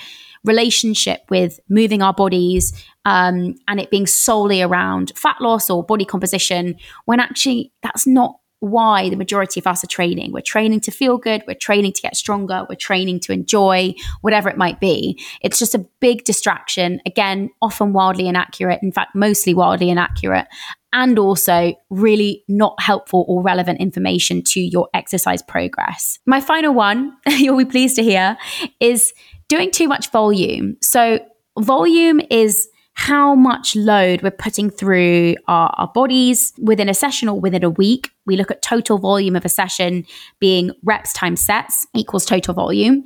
relationship 0.45 1.23
with 1.31 1.61
moving 1.69 2.03
our 2.03 2.15
bodies 2.15 2.73
um, 3.05 3.55
and 3.69 3.81
it 3.81 3.91
being 3.91 4.07
solely 4.07 4.63
around 4.63 5.13
fat 5.17 5.41
loss 5.41 5.71
or 5.71 5.83
body 5.83 6.05
composition 6.05 6.77
when 7.07 7.21
actually 7.21 7.73
that's 7.83 8.07
not 8.07 8.37
why 8.65 9.11
the 9.11 9.17
majority 9.17 9.61
of 9.61 9.67
us 9.67 9.85
are 9.85 9.89
training. 9.89 10.33
We're 10.33 10.41
training 10.41 10.81
to 10.81 10.91
feel 10.91 11.19
good, 11.19 11.43
we're 11.47 11.55
training 11.55 11.93
to 11.93 12.03
get 12.03 12.17
stronger, 12.17 12.65
we're 12.69 12.77
training 12.77 13.21
to 13.21 13.33
enjoy 13.33 13.95
whatever 14.23 14.49
it 14.49 14.57
might 14.57 14.81
be. 14.81 15.21
It's 15.43 15.59
just 15.59 15.75
a 15.75 15.87
big 16.01 16.25
distraction, 16.25 17.01
again, 17.05 17.51
often 17.61 17.93
wildly 17.93 18.27
inaccurate, 18.27 18.81
in 18.83 18.91
fact, 18.91 19.15
mostly 19.15 19.53
wildly 19.53 19.91
inaccurate, 19.91 20.47
and 20.95 21.19
also 21.19 21.75
really 21.91 22.45
not 22.49 22.81
helpful 22.81 23.27
or 23.29 23.43
relevant 23.43 23.81
information 23.81 24.43
to 24.43 24.61
your 24.61 24.89
exercise 24.95 25.43
progress. 25.43 26.19
My 26.25 26.41
final 26.41 26.73
one, 26.73 27.15
you'll 27.27 27.59
be 27.59 27.65
pleased 27.65 27.97
to 27.97 28.03
hear, 28.03 28.39
is 28.81 29.13
doing 29.49 29.71
too 29.71 29.89
much 29.89 30.11
volume. 30.11 30.77
So, 30.81 31.21
volume 31.59 32.21
is 32.31 32.69
how 32.95 33.35
much 33.35 33.75
load 33.75 34.23
we're 34.23 34.31
putting 34.31 34.71
through 34.71 35.35
our, 35.49 35.75
our, 35.77 35.89
bodies 35.89 36.53
within 36.61 36.89
a 36.89 36.95
session 36.95 37.29
or 37.29 37.41
within 37.41 37.65
a 37.65 37.71
week. 37.71 38.11
We 38.25 38.37
look 38.37 38.53
at 38.53 38.63
total 38.63 38.99
volume 38.99 39.35
of 39.35 39.45
a 39.45 39.49
session 39.49 40.07
being 40.39 40.71
reps 40.85 41.13
times 41.13 41.41
sets 41.41 41.87
equals 41.93 42.25
total 42.25 42.55
volume. 42.55 43.03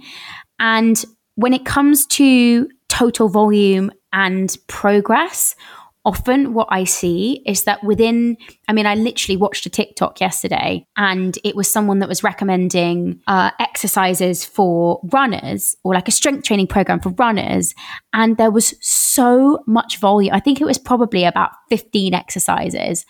And 0.58 1.02
when 1.36 1.54
it 1.54 1.64
comes 1.64 2.06
to 2.06 2.68
total 2.88 3.30
volume 3.30 3.90
and 4.12 4.54
progress, 4.66 5.56
often 6.08 6.54
what 6.54 6.68
I 6.70 6.84
see 6.84 7.42
is 7.44 7.64
that 7.64 7.84
within, 7.84 8.38
I 8.66 8.72
mean, 8.72 8.86
I 8.86 8.94
literally 8.94 9.36
watched 9.36 9.66
a 9.66 9.70
TikTok 9.70 10.22
yesterday 10.22 10.86
and 10.96 11.38
it 11.44 11.54
was 11.54 11.70
someone 11.70 11.98
that 11.98 12.08
was 12.08 12.24
recommending 12.24 13.20
uh, 13.26 13.50
exercises 13.60 14.42
for 14.42 15.02
runners 15.12 15.76
or 15.84 15.92
like 15.92 16.08
a 16.08 16.10
strength 16.10 16.44
training 16.44 16.66
program 16.66 16.98
for 16.98 17.10
runners. 17.10 17.74
And 18.14 18.38
there 18.38 18.50
was 18.50 18.72
so 18.80 19.62
much 19.66 19.98
volume. 19.98 20.34
I 20.34 20.40
think 20.40 20.62
it 20.62 20.64
was 20.64 20.78
probably 20.78 21.24
about 21.24 21.50
15 21.68 22.14
exercises. 22.14 23.04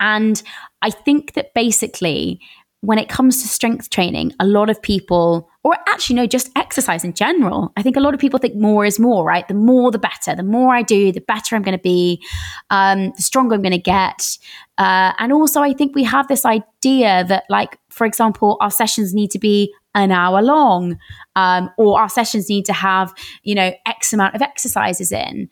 And 0.00 0.42
I 0.82 0.90
think 0.90 1.34
that 1.34 1.54
basically, 1.54 2.40
when 2.82 2.98
it 2.98 3.08
comes 3.08 3.40
to 3.40 3.48
strength 3.48 3.90
training, 3.90 4.34
a 4.40 4.46
lot 4.46 4.68
of 4.68 4.82
people 4.82 5.48
or 5.64 5.76
actually 5.86 6.16
no 6.16 6.26
just 6.26 6.50
exercise 6.56 7.04
in 7.04 7.12
general. 7.12 7.72
I 7.76 7.82
think 7.82 7.96
a 7.96 8.00
lot 8.00 8.12
of 8.12 8.18
people 8.18 8.40
think 8.40 8.56
more 8.56 8.84
is 8.84 8.98
more 8.98 9.24
right? 9.24 9.46
The 9.46 9.54
more 9.54 9.92
the 9.92 9.98
better. 9.98 10.34
The 10.34 10.42
more 10.42 10.74
i 10.74 10.82
do 10.82 11.12
the 11.12 11.20
better 11.20 11.54
i'm 11.54 11.62
going 11.62 11.78
to 11.78 11.82
be 11.82 12.20
um, 12.70 13.12
the 13.16 13.22
stronger 13.22 13.54
i'm 13.54 13.62
going 13.62 13.70
to 13.70 13.78
get. 13.78 14.36
Uh, 14.78 15.12
and 15.18 15.32
also 15.32 15.62
i 15.62 15.72
think 15.72 15.94
we 15.94 16.02
have 16.02 16.26
this 16.26 16.44
idea 16.44 17.24
that 17.28 17.44
like 17.48 17.78
for 17.88 18.04
example 18.04 18.56
our 18.60 18.70
sessions 18.70 19.14
need 19.14 19.30
to 19.30 19.38
be 19.38 19.72
an 19.94 20.10
hour 20.10 20.42
long 20.42 20.98
um, 21.36 21.70
or 21.78 22.00
our 22.00 22.08
sessions 22.08 22.48
need 22.48 22.64
to 22.64 22.72
have 22.72 23.14
you 23.44 23.54
know 23.54 23.72
x 23.86 24.12
amount 24.12 24.34
of 24.34 24.42
exercises 24.42 25.12
in 25.12 25.48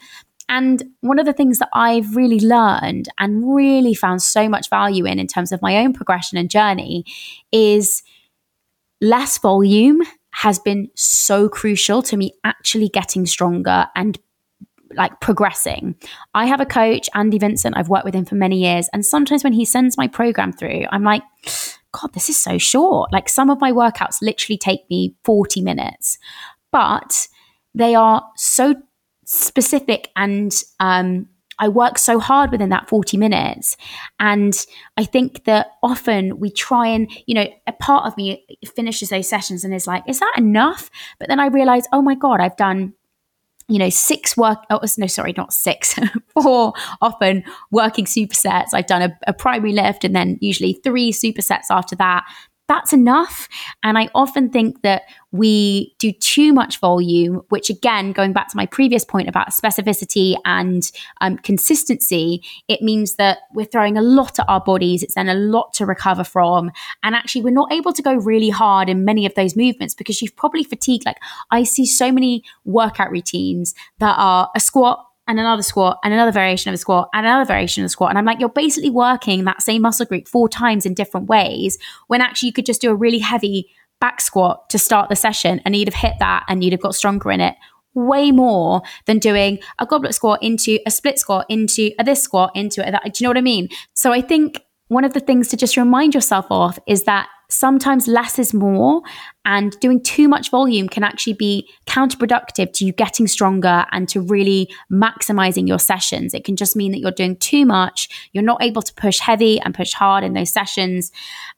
And 0.51 0.83
one 1.01 1.19
of 1.19 1.27
the 1.27 1.33
things 1.33 1.61
that 1.61 1.71
I've 1.73 2.17
really 2.17 2.41
learned 2.41 3.09
and 3.19 3.55
really 3.55 3.95
found 3.95 4.21
so 4.21 4.49
much 4.49 4.69
value 4.69 5.07
in, 5.07 5.19
in 5.19 5.29
terms 5.29 5.53
of 5.53 5.63
my 5.63 5.79
own 5.79 5.93
progression 5.93 6.37
and 6.37 6.51
journey, 6.51 7.05
is 7.53 8.03
less 9.01 9.39
volume 9.39 10.03
has 10.33 10.59
been 10.59 10.91
so 10.95 11.49
crucial 11.49 12.03
to 12.03 12.17
me 12.17 12.33
actually 12.45 12.89
getting 12.89 13.27
stronger 13.27 13.87
and 13.95 14.19
like 14.95 15.21
progressing. 15.21 15.95
I 16.35 16.47
have 16.47 16.61
a 16.61 16.67
coach, 16.67 17.09
Andy 17.15 17.39
Vincent, 17.39 17.77
I've 17.77 17.89
worked 17.89 18.05
with 18.05 18.15
him 18.15 18.25
for 18.25 18.35
many 18.35 18.61
years. 18.61 18.89
And 18.93 19.07
sometimes 19.07 19.45
when 19.45 19.53
he 19.53 19.65
sends 19.65 19.97
my 19.97 20.09
program 20.09 20.53
through, 20.53 20.85
I'm 20.91 21.05
like, 21.05 21.23
God, 21.93 22.13
this 22.13 22.29
is 22.29 22.41
so 22.41 22.59
short. 22.59 23.13
Like 23.13 23.29
some 23.29 23.51
of 23.51 23.61
my 23.61 23.71
workouts 23.71 24.21
literally 24.21 24.59
take 24.59 24.81
me 24.91 25.15
40 25.25 25.61
minutes, 25.61 26.19
but 26.73 27.29
they 27.73 27.95
are 27.95 28.25
so 28.37 28.75
specific 29.31 30.11
and 30.17 30.53
um, 30.81 31.29
I 31.61 31.69
work 31.69 31.99
so 31.99 32.19
hard 32.19 32.51
within 32.51 32.71
that 32.71 32.89
40 32.89 33.19
minutes. 33.19 33.77
And 34.19 34.55
I 34.97 35.05
think 35.05 35.45
that 35.45 35.73
often 35.83 36.41
we 36.41 36.51
try 36.51 36.89
and, 36.89 37.11
you 37.27 37.35
know, 37.35 37.47
a 37.67 37.73
part 37.73 38.07
of 38.07 38.17
me 38.17 38.45
finishes 38.75 39.11
those 39.11 39.29
sessions 39.29 39.63
and 39.63 39.75
is 39.75 39.87
like, 39.87 40.03
is 40.09 40.21
that 40.21 40.35
enough? 40.39 40.91
But 41.19 41.29
then 41.29 41.39
I 41.39 41.47
realize, 41.49 41.85
oh 41.93 42.01
my 42.01 42.15
God, 42.15 42.41
I've 42.41 42.57
done 42.57 42.95
you 43.69 43.79
know, 43.79 43.89
six 43.89 44.37
work, 44.37 44.59
oh, 44.69 44.81
no, 44.99 45.07
sorry, 45.07 45.33
not 45.37 45.53
six, 45.53 45.95
four 46.35 46.73
often 47.01 47.45
working 47.71 48.05
supersets. 48.05 48.71
I've 48.75 48.89
done 48.89 49.03
a, 49.03 49.19
a 49.29 49.33
primary 49.33 49.73
lift 49.73 50.03
and 50.03 50.15
then 50.15 50.39
usually 50.41 50.73
three 50.83 51.13
supersets 51.13 51.67
after 51.71 51.95
that 51.95 52.25
that's 52.71 52.93
enough. 52.93 53.49
And 53.83 53.99
I 53.99 54.09
often 54.15 54.49
think 54.49 54.83
that 54.83 55.03
we 55.33 55.93
do 55.99 56.13
too 56.13 56.53
much 56.53 56.79
volume, 56.79 57.43
which 57.49 57.69
again, 57.69 58.13
going 58.13 58.33
back 58.33 58.47
to 58.47 58.57
my 58.57 58.65
previous 58.65 59.05
point 59.05 59.29
about 59.29 59.49
specificity 59.49 60.37
and 60.45 60.89
um, 61.21 61.37
consistency, 61.39 62.45
it 62.69 62.81
means 62.81 63.17
that 63.17 63.39
we're 63.53 63.67
throwing 63.67 63.97
a 63.99 64.03
lot 64.03 64.39
at 64.39 64.49
our 64.49 64.61
bodies. 64.61 65.03
It's 65.03 65.17
then 65.17 65.29
a 65.29 65.35
lot 65.35 65.73
to 65.75 65.85
recover 65.85 66.23
from. 66.23 66.71
And 67.03 67.17
actually, 67.17 67.43
we're 67.43 67.51
not 67.51 67.73
able 67.73 67.93
to 67.93 68.03
go 68.03 68.15
really 68.15 68.51
hard 68.51 68.89
in 68.89 69.05
many 69.05 69.27
of 69.27 69.35
those 69.35 69.57
movements 69.57 69.97
because 69.97 70.23
you've 70.23 70.37
probably 70.37 70.63
fatigued. 70.63 71.05
Like, 71.05 71.19
I 71.51 71.65
see 71.65 71.87
so 71.87 72.13
many 72.13 72.45
workout 72.65 73.11
routines 73.11 73.75
that 73.99 74.15
are 74.17 74.49
a 74.55 74.61
squat, 74.61 75.10
and 75.31 75.39
another 75.39 75.63
squat 75.63 76.01
and 76.03 76.13
another 76.13 76.33
variation 76.33 76.69
of 76.71 76.75
a 76.75 76.79
squat 76.79 77.09
and 77.15 77.25
another 77.25 77.45
variation 77.47 77.85
of 77.85 77.87
a 77.87 77.89
squat. 77.89 78.11
And 78.11 78.19
I'm 78.19 78.25
like, 78.25 78.41
you're 78.41 78.49
basically 78.49 78.91
working 78.91 79.45
that 79.45 79.63
same 79.63 79.83
muscle 79.83 80.05
group 80.05 80.27
four 80.27 80.49
times 80.49 80.85
in 80.85 80.93
different 80.93 81.29
ways 81.29 81.79
when 82.09 82.21
actually 82.21 82.49
you 82.49 82.53
could 82.53 82.67
just 82.67 82.81
do 82.81 82.91
a 82.91 82.95
really 82.95 83.21
heavy 83.21 83.71
back 84.01 84.21
squat 84.21 84.69
to 84.71 84.79
start 84.79 85.09
the 85.09 85.15
session 85.15 85.61
and 85.65 85.77
you'd 85.77 85.87
have 85.87 85.95
hit 85.95 86.15
that 86.19 86.45
and 86.49 86.65
you'd 86.65 86.73
have 86.73 86.81
got 86.81 86.97
stronger 86.97 87.31
in 87.31 87.41
it 87.41 87.55
way 87.95 88.33
more 88.33 88.83
than 89.07 89.19
doing 89.19 89.59
a 89.79 89.87
goblet 89.87 90.15
squat 90.15 90.43
into 90.43 90.79
a 90.87 90.91
split 90.91 91.19
squat 91.19 91.47
into 91.49 91.93
a 91.99 92.05
this 92.05 92.23
squat 92.23 92.51
into 92.55 92.87
a 92.87 92.91
that. 92.91 93.03
Do 93.05 93.11
you 93.17 93.25
know 93.25 93.31
what 93.31 93.39
I 93.39 93.43
mean? 93.43 93.69
So 93.95 94.13
I 94.13 94.21
think 94.21 94.61
one 94.89 95.05
of 95.05 95.13
the 95.13 95.21
things 95.21 95.49
to 95.49 95.57
just 95.57 95.77
remind 95.77 96.15
yourself 96.15 96.47
of 96.51 96.79
is 96.89 97.05
that 97.05 97.29
sometimes 97.49 98.09
less 98.09 98.39
is 98.39 98.53
more 98.53 99.03
and 99.51 99.79
doing 99.81 100.01
too 100.01 100.29
much 100.29 100.49
volume 100.49 100.89
can 100.89 101.03
actually 101.03 101.33
be 101.33 101.69
counterproductive 101.87 102.73
to 102.73 102.85
you 102.85 102.93
getting 102.93 103.27
stronger 103.27 103.85
and 103.91 104.09
to 104.09 104.21
really 104.21 104.71
maximizing 104.93 105.67
your 105.67 105.81
sessions. 105.81 106.35
It 106.35 106.45
can 106.45 106.55
just 106.55 106.77
mean 106.77 106.93
that 106.93 107.01
you're 107.01 107.11
doing 107.11 107.35
too 107.35 107.67
much, 107.67 108.31
you're 108.33 108.45
not 108.45 108.63
able 108.63 108.81
to 108.81 108.95
push 108.95 109.19
heavy 109.19 109.61
and 109.61 109.75
push 109.75 109.93
hard 109.93 110.23
in 110.23 110.35
those 110.35 110.53
sessions. 110.53 111.11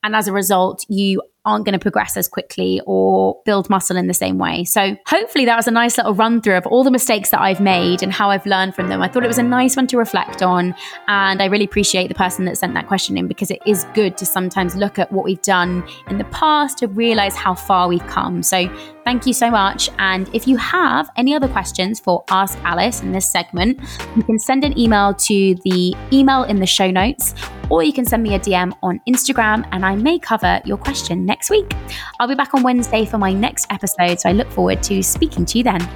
And 0.02 0.16
as 0.16 0.26
a 0.26 0.33
result, 0.33 0.87
you 0.88 1.20
aren't 1.44 1.64
going 1.64 1.72
to 1.72 1.78
progress 1.78 2.16
as 2.16 2.28
quickly 2.28 2.81
or 2.87 3.40
build 3.44 3.68
muscle 3.68 3.96
in 3.96 4.07
the 4.07 4.14
same 4.14 4.38
way. 4.38 4.64
So, 4.64 4.96
hopefully, 5.07 5.44
that 5.46 5.57
was 5.57 5.66
a 5.66 5.70
nice 5.70 5.96
little 5.96 6.14
run 6.14 6.40
through 6.40 6.57
of 6.57 6.66
all 6.66 6.85
the 6.85 6.90
mistakes 6.90 7.31
that 7.31 7.40
I've 7.40 7.61
made 7.61 8.02
and 8.02 8.12
how 8.12 8.31
I've 8.31 8.46
learned 8.46 8.74
from 8.74 8.88
them. 8.88 9.02
I 9.02 9.09
thought 9.09 9.24
it 9.24 9.28
was 9.28 9.38
a 9.38 9.42
nice 9.42 9.76
one 9.76 9.87
to 9.88 9.96
reflect 9.96 10.42
on. 10.42 10.74
And 11.09 11.42
I 11.42 11.46
really 11.46 11.64
appreciate 11.64 12.09
the 12.09 12.14
person 12.14 12.44
that 12.44 12.59
sent 12.59 12.74
that 12.74 12.87
question 12.87 13.18
in 13.18 13.26
because 13.26 13.50
it 13.50 13.61
is 13.66 13.87
good 13.94 14.16
to 14.18 14.26
sometimes 14.26 14.76
look 14.76 14.98
at 14.98 15.11
what 15.11 15.24
we've 15.24 15.42
done 15.42 15.87
in 16.09 16.18
the 16.18 16.24
past 16.24 16.78
to 16.78 16.87
realize 16.87 17.35
how 17.35 17.55
far 17.55 17.88
we've 17.88 18.07
come. 18.07 18.42
So, 18.42 18.68
thank 19.04 19.26
you 19.26 19.32
so 19.32 19.50
much. 19.50 19.90
And 19.98 20.28
if 20.34 20.46
you 20.46 20.56
have 20.56 21.10
any 21.16 21.34
other 21.34 21.48
questions 21.48 22.00
for 22.00 22.24
Ask 22.28 22.58
Alice 22.64 23.02
in 23.02 23.12
this 23.12 23.30
segment, 23.30 23.80
you 24.16 24.22
can 24.22 24.38
send 24.38 24.64
an 24.64 24.78
email 24.78 25.14
to 25.14 25.54
the 25.64 25.94
email 26.12 26.44
in 26.44 26.60
the 26.60 26.66
show 26.66 26.90
notes 26.90 27.34
or 27.70 27.82
you 27.82 27.92
can 27.92 28.04
send 28.04 28.22
me 28.22 28.34
a 28.34 28.38
DM 28.38 28.76
on 28.82 29.00
Instagram 29.08 29.66
and 29.72 29.84
I 29.84 29.96
may 29.96 30.18
cover 30.18 30.60
your 30.64 30.76
question 30.76 31.24
next 31.24 31.50
week. 31.50 31.72
I'll 32.20 32.28
be 32.28 32.34
back 32.34 32.54
on 32.54 32.62
Wednesday 32.62 33.04
for 33.06 33.18
my 33.18 33.32
next 33.32 33.66
episode, 33.70 34.20
so 34.20 34.28
I 34.28 34.32
look 34.32 34.50
forward 34.50 34.82
to 34.84 35.02
speaking 35.02 35.44
to 35.46 35.58
you 35.58 35.64
then. 35.64 35.88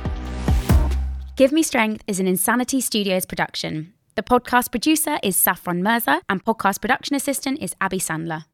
Give 1.36 1.52
Me 1.52 1.62
Strength 1.62 2.02
is 2.06 2.18
an 2.18 2.26
Insanity 2.26 2.80
Studios 2.80 3.26
production. 3.26 3.92
The 4.14 4.22
podcast 4.22 4.70
producer 4.70 5.18
is 5.22 5.36
Saffron 5.36 5.82
Mirza 5.82 6.22
and 6.30 6.42
podcast 6.42 6.80
production 6.80 7.14
assistant 7.14 7.58
is 7.60 7.76
Abby 7.78 7.98
Sandler. 7.98 8.46